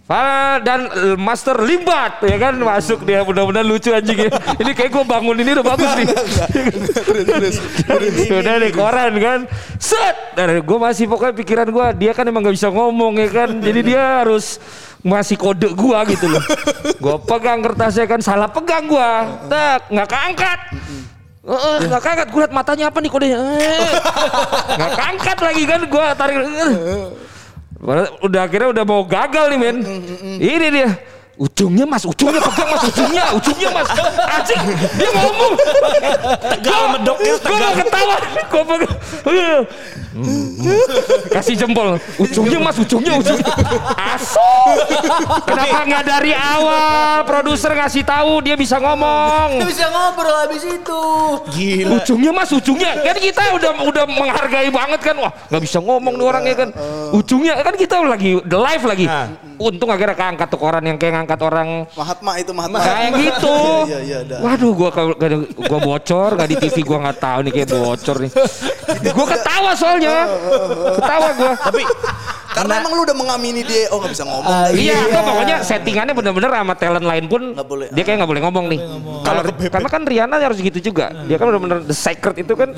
[0.08, 4.32] Ah, dan eh, Master Limbat ya kan masuk dia mudah-mudahan lucu anjing ya.
[4.64, 6.08] Ini kayak gue bangun ini udah bagus nih.
[8.40, 9.40] Udah nih koran kan.
[9.76, 10.16] Set.
[10.40, 13.50] Dan gue masih pokoknya pikiran gue dia kan emang gak bisa ngomong ya kan.
[13.60, 14.64] Jadi dia harus
[15.04, 16.42] masih kode gua gitu loh.
[17.04, 19.40] Gue pegang kertasnya kan salah pegang gua.
[19.46, 20.60] Tak nggak keangkat.
[21.48, 22.28] Eh, nggak keangkat.
[22.34, 23.40] Gue liat matanya apa nih kodenya.
[23.40, 23.92] Eh,
[24.76, 25.82] Nggak keangkat lagi kan.
[25.88, 26.38] Gue tarik.
[28.24, 29.78] Udah akhirnya udah mau gagal nih men.
[30.42, 30.90] Ini dia.
[31.38, 33.90] Ujungnya mas, ujungnya pegang mas, ujungnya, ujungnya mas.
[34.26, 34.62] Anjing,
[34.98, 35.54] dia ngomong.
[36.58, 37.72] Tegal medoknya Gue tegal.
[37.78, 38.16] ketawa.
[38.50, 38.96] Gue pegang.
[41.30, 42.02] Kasih jempol.
[42.18, 43.54] Ujungnya mas, ujungnya, ujungnya.
[43.94, 44.50] Aso.
[45.46, 49.62] Kenapa nggak dari awal produser ngasih tahu dia bisa ngomong?
[49.62, 51.02] Dia bisa ngobrol habis itu.
[51.54, 52.02] Gila.
[52.02, 55.16] Ujungnya mas, ujungnya kan kita udah udah menghargai banget kan.
[55.22, 56.70] Wah nggak bisa ngomong nih orangnya kan.
[57.14, 59.06] Ujungnya kan kita lagi the live lagi.
[59.58, 62.78] Untung akhirnya keangkat tuh koran yang kayak ngangkat orang Mahatma itu Mahatma.
[62.78, 63.56] kayak gitu.
[63.86, 64.36] Iya iya ada.
[64.40, 65.14] Waduh, gua kalau
[65.58, 68.32] gua bocor, nggak di TV gua nggak tahu nih kayak bocor nih.
[69.12, 70.16] gua ketawa soalnya,
[70.98, 71.52] ketawa gua.
[71.58, 71.82] Tapi
[72.48, 74.46] Karena emang lu udah mengamini dia, oh nggak bisa ngomong.
[74.48, 77.88] Ah, Iya, gua pokoknya settingannya bener-bener sama talent lain pun boleh.
[77.90, 78.80] dia kayak nggak boleh ngomong nih.
[79.22, 81.14] Kalau karena kan Riana harus gitu juga.
[81.26, 82.74] Dia kan bener-bener the secret itu kan.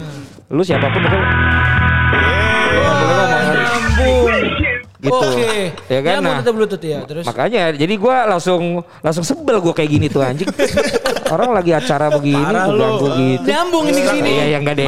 [0.47, 3.51] Lu siapa pun itu kan nggak boleh ngomong.
[3.51, 4.67] Nyambung.
[4.99, 5.15] Gitu.
[5.15, 5.71] Oke.
[5.87, 6.39] Ya kan, Nyambung nah.
[6.43, 6.99] tetap bluetooth ya.
[7.07, 10.51] Terus Makanya jadi gua langsung langsung sebel gua kayak gini tuh anjing.
[11.33, 13.47] Orang lagi acara begini gua ganggu gitu.
[13.47, 14.29] nyambung ini ke sini.
[14.35, 14.87] Iya yang enggak deh.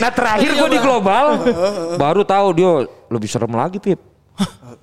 [0.00, 1.26] nah terakhir gue di global
[1.98, 2.72] baru tahu dia
[3.08, 4.00] lebih serem lagi Pip.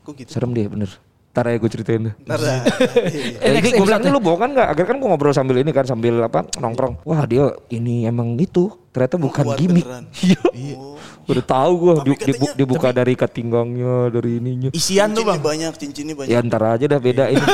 [0.03, 0.29] Kok gitu?
[0.33, 0.89] Serem dia bener.
[1.38, 2.13] Ntar ya gue ceritain deh.
[2.25, 2.39] Ntar.
[2.41, 4.09] Ya, next gue bilang episode.
[4.09, 4.67] lu bohong kan nggak?
[4.73, 7.05] Akhirnya kan gue ngobrol sambil ini kan sambil apa nongkrong.
[7.05, 9.85] Wah dia ini emang itu ternyata bukan Kuat gimmick.
[10.57, 10.81] Iya.
[11.29, 14.69] Udah tahu gue katanya- dibuka dari ikat pinggangnya dari ininya.
[14.73, 15.38] isian tuh bang.
[15.38, 16.33] banyak, cincinnya banyak.
[16.33, 17.38] Ya ntar aja dah beda ini.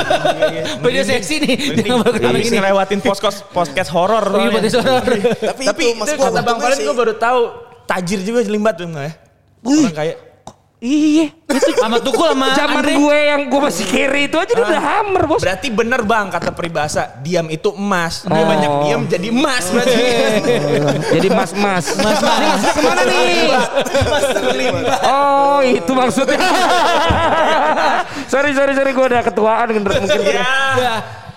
[0.87, 1.55] Beda seksi nih.
[1.83, 2.55] Jangan ini.
[2.55, 4.23] ngelewatin podcast podcast horor.
[4.31, 5.03] Iya, podcast horor.
[5.59, 7.41] Tapi, itu mas itu gua kata Bang Valen gue baru tahu
[7.83, 9.11] tajir juga jelimbat tuh ya?
[9.59, 10.15] Orang kaya.
[10.83, 11.31] Iya.
[11.79, 12.91] Sama Tukul sama Zaman Andre.
[12.93, 15.39] gue yang gue masih kiri itu aja dia udah hammer bos.
[15.39, 18.21] Berarti bener bang kata peribahasa diam itu emas.
[18.21, 18.43] Dia Oh.
[18.43, 19.95] banyak diam jadi emas berarti.
[21.15, 21.85] Jadi mas-mas.
[21.95, 23.47] Mas, Ini maksudnya ke mana nih?
[25.03, 26.35] Oh itu maksudnya.
[28.27, 29.87] sorry sorry sorry gue udah ketuaan mungkin.
[30.19, 30.43] Ya.
[30.75, 30.93] Ya.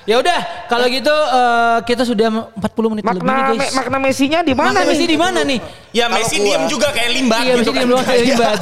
[0.06, 3.74] Ya udah, kalau gitu eh, kita sudah 40 menit lebih Makna nih me- guys.
[3.74, 4.88] makna Messi-nya di mana Makna nih?
[4.88, 5.58] Messi di mana nih?
[5.96, 7.80] Ya Kalau Messi gua- diam juga kayak limbat Iya, gitu Messi kan.
[7.80, 8.58] di luar hebat.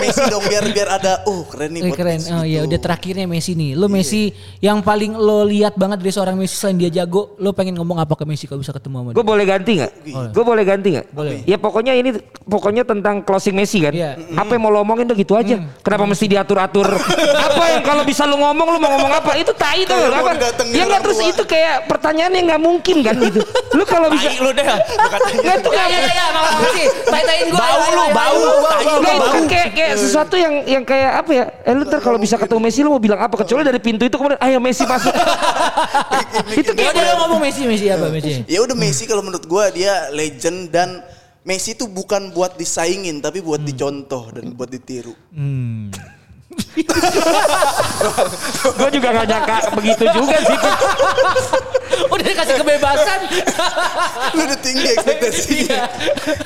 [0.00, 1.80] Messi dong biar biar ada, uh keren nih.
[1.82, 2.16] Eh, keren.
[2.16, 2.68] podcast Oh iya, gitu.
[2.72, 3.70] udah terakhirnya Messi nih.
[3.74, 4.22] Lo Messi
[4.58, 8.16] yang paling lo lihat banget dari seorang Messi selain dia jago, lo pengen ngomong apa
[8.16, 9.28] ke Messi kalau bisa ketemu sama Gue dia?
[9.28, 9.92] boleh ganti nggak?
[10.32, 11.06] Gue boleh ganti nggak?
[11.12, 11.36] Boleh.
[11.44, 12.10] Ya pokoknya ini
[12.42, 13.92] pokoknya tentang closing Messi kan.
[13.92, 14.16] Iya.
[14.32, 15.60] Apa yang mau lo omongin tuh gitu aja.
[15.82, 16.88] Kenapa mesti diatur-atur?
[17.46, 19.36] apa yang kalau bisa lo ngomong lo mau ngomong apa?
[19.36, 19.92] Itu tai tuh.
[19.92, 20.32] Kayak Apa?
[20.72, 23.44] Ya nggak terus itu kayak pertanyaan yang nggak mungkin kan gitu.
[23.76, 24.64] Lo kalau bisa lu deh.
[24.64, 26.84] Bukan nggak tuh Ya nggak mau Messi.
[27.10, 27.60] Tai-taiin gua.
[27.60, 28.38] Bau lu, bau.
[29.18, 31.44] lu kan kayak kayak sesuatu yang yang kayak apa ya?
[31.66, 33.34] Eh lu ntar kalau bisa ketemu Messi lu mau bilang apa?
[33.42, 35.12] Kecuali dari pintu itu kemudian ayo Messi masuk.
[36.62, 38.46] itu Ya kayak udah lo ngomong Messi, Messi apa Messi?
[38.46, 41.02] Ya udah Messi kalau menurut gua dia legend dan
[41.42, 45.10] Messi itu bukan buat disaingin tapi buat dicontoh dan buat ditiru.
[48.78, 50.58] gue juga gak nyangka begitu juga sih.
[52.12, 53.20] Udah dikasih kebebasan.
[54.32, 55.80] Lu udah tinggi ekspektasinya.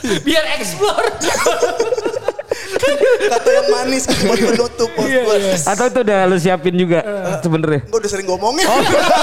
[0.03, 0.19] Iya.
[0.27, 1.07] Biar explore.
[3.27, 5.65] Kata yang manis buat penutup podcast.
[5.67, 7.01] Atau itu udah lu siapin juga
[7.41, 7.81] sebenarnya.
[7.89, 8.67] Gue udah sering ngomongin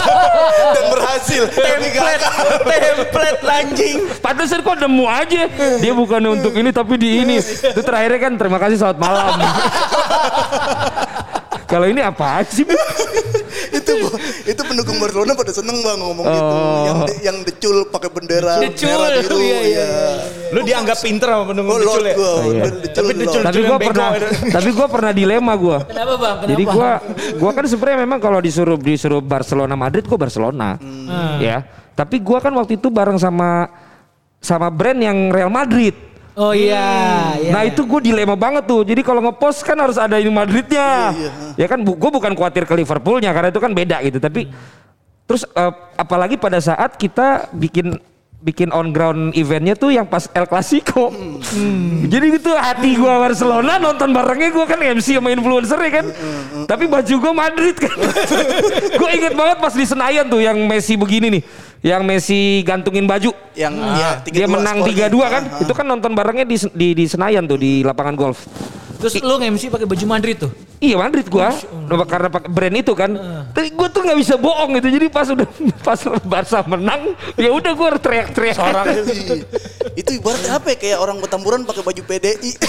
[0.75, 1.43] dan berhasil.
[1.51, 2.23] Template,
[2.65, 3.95] template lanjing.
[4.19, 5.41] Pantesan kok nemu aja.
[5.79, 7.35] Dia bukan untuk ini tapi di ini.
[7.39, 9.33] Itu terakhirnya kan terima kasih selamat malam.
[11.71, 12.65] Kalau ini apa sih?
[13.73, 13.93] itu
[14.45, 16.53] itu pendukung Barcelona pada seneng bang ngomong gitu.
[16.53, 16.85] Oh.
[16.85, 19.37] Yang yang decul pakai bendera Decul, merah biru.
[19.41, 20.13] iya, iya, ya.
[20.53, 22.13] Lu dianggap pinter sama Oh pendukung Lord decul ya?
[22.13, 22.33] gue.
[22.47, 22.63] iya.
[22.63, 24.09] Decul, Tapi decul- tapi gue yang bego pernah,
[24.55, 25.77] tapi gue pernah dilema gue.
[25.83, 26.35] Kenapa bang?
[26.37, 26.49] Kenapa?
[26.49, 26.89] Jadi gua
[27.35, 30.77] gua kan sebenarnya memang kalau disuruh disuruh Barcelona Madrid gua Barcelona.
[31.37, 31.65] Ya.
[31.93, 33.69] Tapi gua kan waktu itu bareng sama
[34.37, 35.95] sama brand yang Real Madrid.
[36.33, 36.81] Oh iya.
[37.37, 37.53] iya.
[37.53, 38.81] Nah itu gue dilema banget tuh.
[38.81, 41.13] Jadi kalau ngepost kan harus ada ini Madridnya.
[41.53, 44.17] Ya kan gue bukan khawatir ke Liverpoolnya karena itu kan beda gitu.
[44.17, 44.49] Tapi
[45.23, 47.93] terus eh, apalagi pada saat kita bikin
[48.43, 51.15] bikin on ground eventnya tuh yang pas El Clasico.
[52.11, 56.05] Jadi gitu hati gue Barcelona nonton barengnya gue kan MC sama influencer ya kan.
[56.67, 57.95] Tapi baju gue Madrid kan.
[58.99, 61.43] gue inget banget pas di Senayan tuh yang Messi begini nih.
[61.83, 63.31] Yang Messi gantungin baju.
[63.55, 65.07] Yang ya, Dia 3-2 menang skornya.
[65.07, 65.43] 3-2 kan.
[65.43, 65.63] Ah, ah.
[65.63, 68.43] Itu kan nonton barengnya di, di, di Senayan tuh di lapangan golf.
[69.03, 70.51] Terus lu nge-MC pakai baju Madrid tuh.
[70.79, 71.51] Iya Madrid gua
[72.07, 73.11] karena pakai brand itu kan.
[73.51, 74.87] Tapi gua tuh nggak bisa bohong gitu.
[74.95, 75.47] Jadi pas udah
[75.87, 78.57] pas Barca menang, ya udah gua harus teriak-teriak.
[78.59, 79.45] Orang Iya.
[79.99, 82.51] itu ibaratnya apa ya kayak orang bertamburan pakai baju PDI.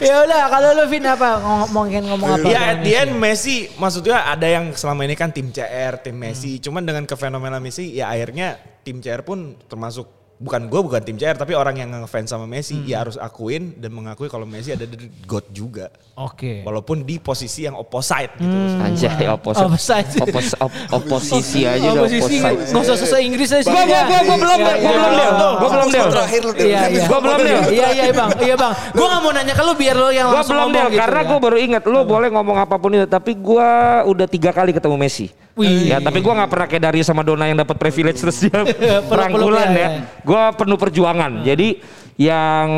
[0.00, 2.46] ya udah, kalau lu Vin apa ngomongin ngomong apa?
[2.46, 6.60] Ya at the end Messi maksudnya ada yang selama ini kan tim CR, tim Messi.
[6.60, 10.08] Cuman dengan kefenomenal Messi ya akhirnya tim CR pun termasuk
[10.40, 12.88] bukan gue bukan tim CR tapi orang yang ngefans sama Messi Hmm.
[12.88, 15.92] ya harus akuin dan mengakui kalau Messi ada di God juga.
[16.16, 16.64] Oke.
[16.64, 18.48] Walaupun di posisi yang opposite gitu.
[18.48, 18.80] Hmm.
[18.82, 20.08] Anjay opos, Offside.
[20.18, 22.72] opos- op- oposisi aja udah Oposisi opposite.
[22.72, 23.68] nggak usah susah Inggris aja.
[23.68, 25.28] Gua gua gua gua belum Iya, Del, gua iya, belum iya.
[25.28, 25.52] Del.
[25.52, 26.08] Gua belum Del.
[26.08, 26.52] Terakhir lu.
[26.52, 27.04] Iya, iya.
[27.04, 27.60] Gua belum Del.
[27.70, 28.30] Iya, iya bang.
[28.40, 28.72] Iya bang.
[28.90, 31.20] Gue gak mau nanya ke lu biar lu yang Gua langsung belum ngomong gitu karena
[31.20, 31.28] ya.
[31.28, 33.68] gua baru ingat lu boleh ngomong apa pun itu tapi gua
[34.02, 35.28] udah tiga kali ketemu Messi.
[35.60, 35.92] Wih.
[35.92, 38.64] Ya, tapi gua nggak pernah kayak Darius sama Dona yang dapat privilege terus dia
[39.10, 39.88] perangkulan ya, ya.
[40.24, 41.44] Gua penuh perjuangan.
[41.44, 41.84] Jadi
[42.16, 42.68] yang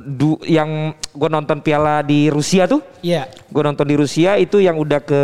[0.00, 3.28] du, yang gua nonton Piala di Rusia tuh, Iya.
[3.48, 5.22] gua nonton di Rusia itu yang udah ke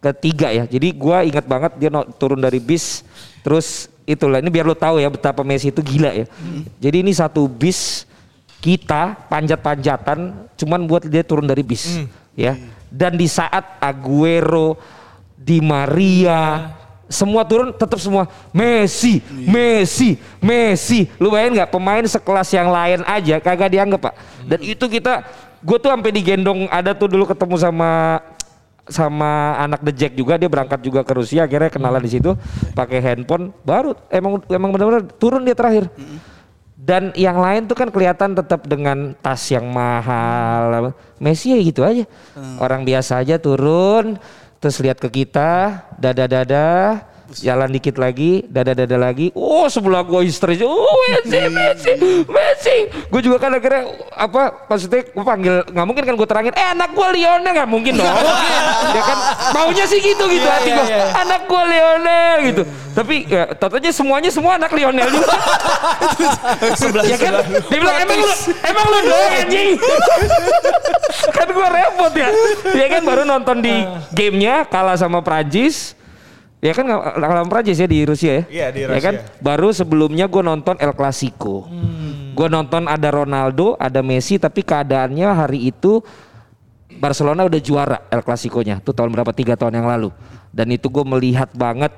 [0.00, 0.64] ketiga ya.
[0.64, 3.02] Jadi gua ingat banget dia no- turun dari bis
[3.40, 6.26] terus itulah ini biar lo tahu ya betapa Messi itu gila ya.
[6.78, 8.06] Jadi ini satu bis
[8.60, 12.00] kita panjat-panjatan cuman buat dia turun dari bis
[12.34, 12.56] ya.
[12.90, 14.74] Dan di saat Aguero,
[15.40, 16.76] Di Maria.
[17.10, 21.10] Semua turun tetap semua Messi, Messi, Messi.
[21.18, 24.14] Lu bayangin nggak pemain sekelas yang lain aja kagak dianggap pak.
[24.46, 25.26] Dan itu kita,
[25.58, 28.22] gue tuh sampai digendong ada tuh dulu ketemu sama
[28.86, 32.34] sama anak The Jack juga dia berangkat juga ke Rusia akhirnya kenalan di situ
[32.74, 35.90] pakai handphone baru emang emang benar-benar turun dia terakhir.
[36.80, 42.06] Dan yang lain tuh kan kelihatan tetap dengan tas yang mahal Messi ya gitu aja.
[42.62, 44.14] Orang biasa aja turun
[44.60, 47.00] terus lihat ke kita dada dada
[47.38, 49.30] jalan dikit lagi dada dada lagi.
[49.38, 51.92] Oh sebelah gua histeris oh Messi Messi
[52.26, 52.76] Messi.
[53.10, 56.90] Gue juga kan akhirnya apa maksudnya gue panggil nggak mungkin kan gue terangin eh anak
[56.94, 57.52] gue Lionel.
[57.54, 58.08] Nggak mungkin dong.
[58.90, 59.18] Ya kan
[59.54, 61.06] maunya sih gitu gitu Iya, hati iya, gue iya.
[61.22, 62.62] anak gue Lionel gitu.
[62.90, 65.30] Tapi ya totalnya semuanya semua anak Lionel juga.
[67.10, 67.32] Ya kan?
[67.70, 68.32] dia bilang emang lu
[68.66, 69.68] emang lu doang anjing.
[71.36, 72.28] Kan gue repot ya.
[72.74, 73.74] Ya kan baru nonton di
[74.14, 75.94] gamenya kalah sama Prancis
[76.60, 78.42] Ya kan sama Prancis ya di Rusia ya.
[78.52, 79.40] Iya, di Ya kan Rusia.
[79.40, 81.64] baru sebelumnya gue nonton El Clasico.
[82.36, 86.04] Gue nonton ada Ronaldo, ada Messi, tapi keadaannya hari itu
[87.00, 88.84] Barcelona udah juara El Clasico-nya.
[88.84, 89.32] Itu tahun berapa?
[89.32, 90.12] Tiga tahun yang lalu.
[90.52, 91.96] Dan itu gue melihat banget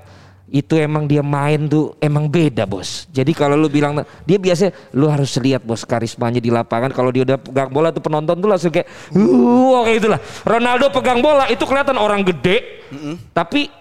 [0.53, 3.09] itu emang dia main tuh emang beda bos.
[3.09, 6.93] Jadi kalau lu bilang dia biasa lu harus lihat bos karismanya di lapangan.
[6.93, 8.87] Kalau dia udah pegang bola tuh penonton tuh langsung kayak
[9.17, 10.21] uh kayak itulah.
[10.45, 12.85] Ronaldo pegang bola itu kelihatan orang gede,
[13.33, 13.73] tapi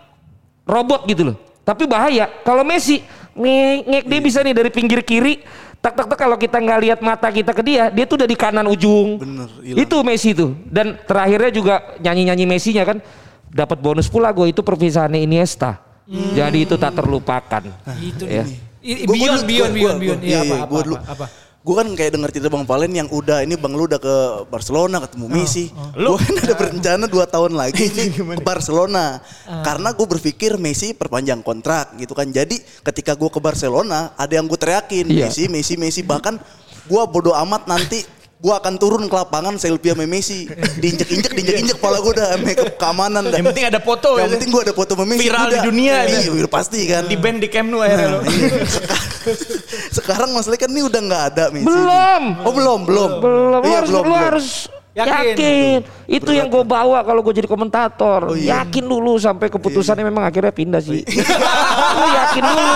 [0.64, 1.38] robot gitu loh.
[1.62, 3.02] Tapi bahaya kalau Messi
[3.32, 5.40] ngek, ngek dia bisa nih dari pinggir kiri
[5.78, 8.36] tak tak tak kalau kita nggak lihat mata kita ke dia dia tuh udah di
[8.36, 9.80] kanan ujung Bener, hilang.
[9.80, 12.98] itu Messi tuh dan terakhirnya juga nyanyi nyanyi Messi-nya kan
[13.48, 17.62] dapat bonus pula gue itu perpisahannya Iniesta jadi itu tak terlupakan
[17.98, 18.44] Itu Ya.
[18.44, 18.58] nih.
[19.08, 19.74] Beyond, gua- beyond.
[19.74, 21.26] gua- Iya, iya, apa, iya, apa, apa, apa?
[21.62, 24.16] Gue kan kayak denger cerita Bang Valen yang udah ini Bang lu udah ke
[24.50, 25.70] Barcelona ketemu Messi.
[25.94, 29.22] Gue kan ada berencana 2 tahun lagi nih ke Barcelona.
[29.62, 32.26] Karena gue berpikir Messi perpanjang kontrak gitu kan.
[32.34, 35.30] Jadi ketika gue ke Barcelona ada yang gue teriakin Iya.
[35.30, 36.02] Messi, Messi, Messi.
[36.02, 36.42] Bahkan
[36.90, 38.02] gue bodo amat nanti
[38.42, 40.50] gue akan turun ke lapangan selfie sama Messi.
[40.50, 43.38] Diinjek-injek, diinjek-injek kepala gue udah make keamanan dah.
[43.38, 44.34] Yang penting ada foto Yang ya.
[44.34, 45.22] penting gue ada foto sama Messi.
[45.22, 45.54] Viral udah.
[45.54, 46.32] di dunia Iya, ya.
[46.34, 47.04] udah pasti kan.
[47.06, 48.20] Di band di Camp Nou akhirnya lo.
[48.66, 49.10] Seka-
[50.02, 51.68] Sekarang masalahnya kan ini udah nggak ada Messi.
[51.70, 52.24] Belum.
[52.42, 53.10] Oh belum, belum.
[53.22, 54.22] belum lu Iya, harus belum, lu belum.
[54.26, 54.48] harus
[54.92, 55.14] Yakin.
[55.38, 55.78] yakin,
[56.12, 58.62] itu yang gue bawa kalau gue jadi komentator Oh, iya.
[58.62, 62.76] yakin dulu sampai keputusannya memang akhirnya pindah sih lu yakin dulu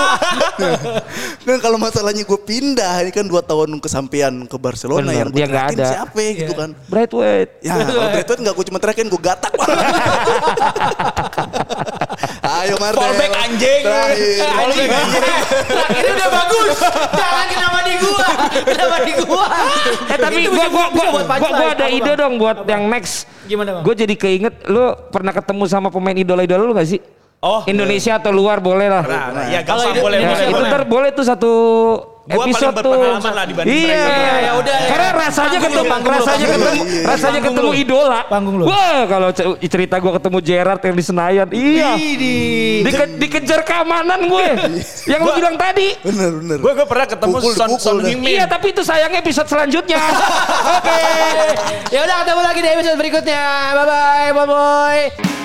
[1.44, 5.38] Kan kalau masalahnya gue pindah, ini kan dua tahun kesampean ke Barcelona Bener, yang gue
[5.38, 5.86] dia nggak ada.
[5.86, 6.58] siapa ya, gitu Iya.
[6.58, 6.70] kan.
[6.88, 9.54] Brightweight Ya kalau Bradford nggak gue cuma teriakin, gue gatak.
[12.46, 13.02] Ayo Martel.
[13.02, 13.82] Fallback anjing.
[13.84, 14.48] Terakhir.
[14.62, 14.90] Anjing.
[15.92, 16.78] Ini udah bagus.
[17.12, 18.28] Jangan kenapa di gua.
[18.64, 19.46] Kenapa di gua?
[20.08, 23.25] Eh tapi gua gua gua, gua, gua ada ide dong buat yang next.
[23.46, 23.84] Gimana, Bang?
[23.86, 24.82] Gue jadi keinget lu
[25.14, 27.00] pernah ketemu sama pemain idola-idola lu gak sih?
[27.46, 27.62] Oh.
[27.70, 29.04] Indonesia atau luar boleh lah.
[29.06, 30.46] Nah, nah, ya Kalau boleh Ya, boleh.
[30.50, 30.70] itu boleh.
[30.72, 31.52] ntar boleh tuh satu
[32.26, 32.98] Gua paling episode tuh.
[33.22, 34.10] lah dibanding iya, mereka.
[34.10, 34.90] Ya, ya udah, ya.
[34.90, 36.82] Karena rasanya Panggung ketemu, panggung rasanya panggung ketemu.
[36.82, 37.06] Iya, iya.
[37.06, 38.20] rasanya Panggung ketemu idola.
[38.26, 38.64] Panggung lu.
[38.66, 41.90] Wah, kalau ce- cerita gue ketemu Gerard yang di Senayan, iya.
[41.94, 42.76] Widih.
[42.82, 44.48] Dike- dikejar keamanan gue.
[45.06, 45.88] yang lu bilang tadi.
[46.02, 46.58] Bener bener.
[46.66, 47.96] Gue gue pernah ketemu Pukul, Son pukul Son.
[48.02, 48.34] Heung-min.
[48.42, 50.02] Iya, tapi itu sayangnya episode selanjutnya.
[50.82, 51.02] Oke.
[51.94, 53.44] Ya udah ketemu lagi di episode berikutnya.
[53.78, 55.45] Bye bye, bye bye.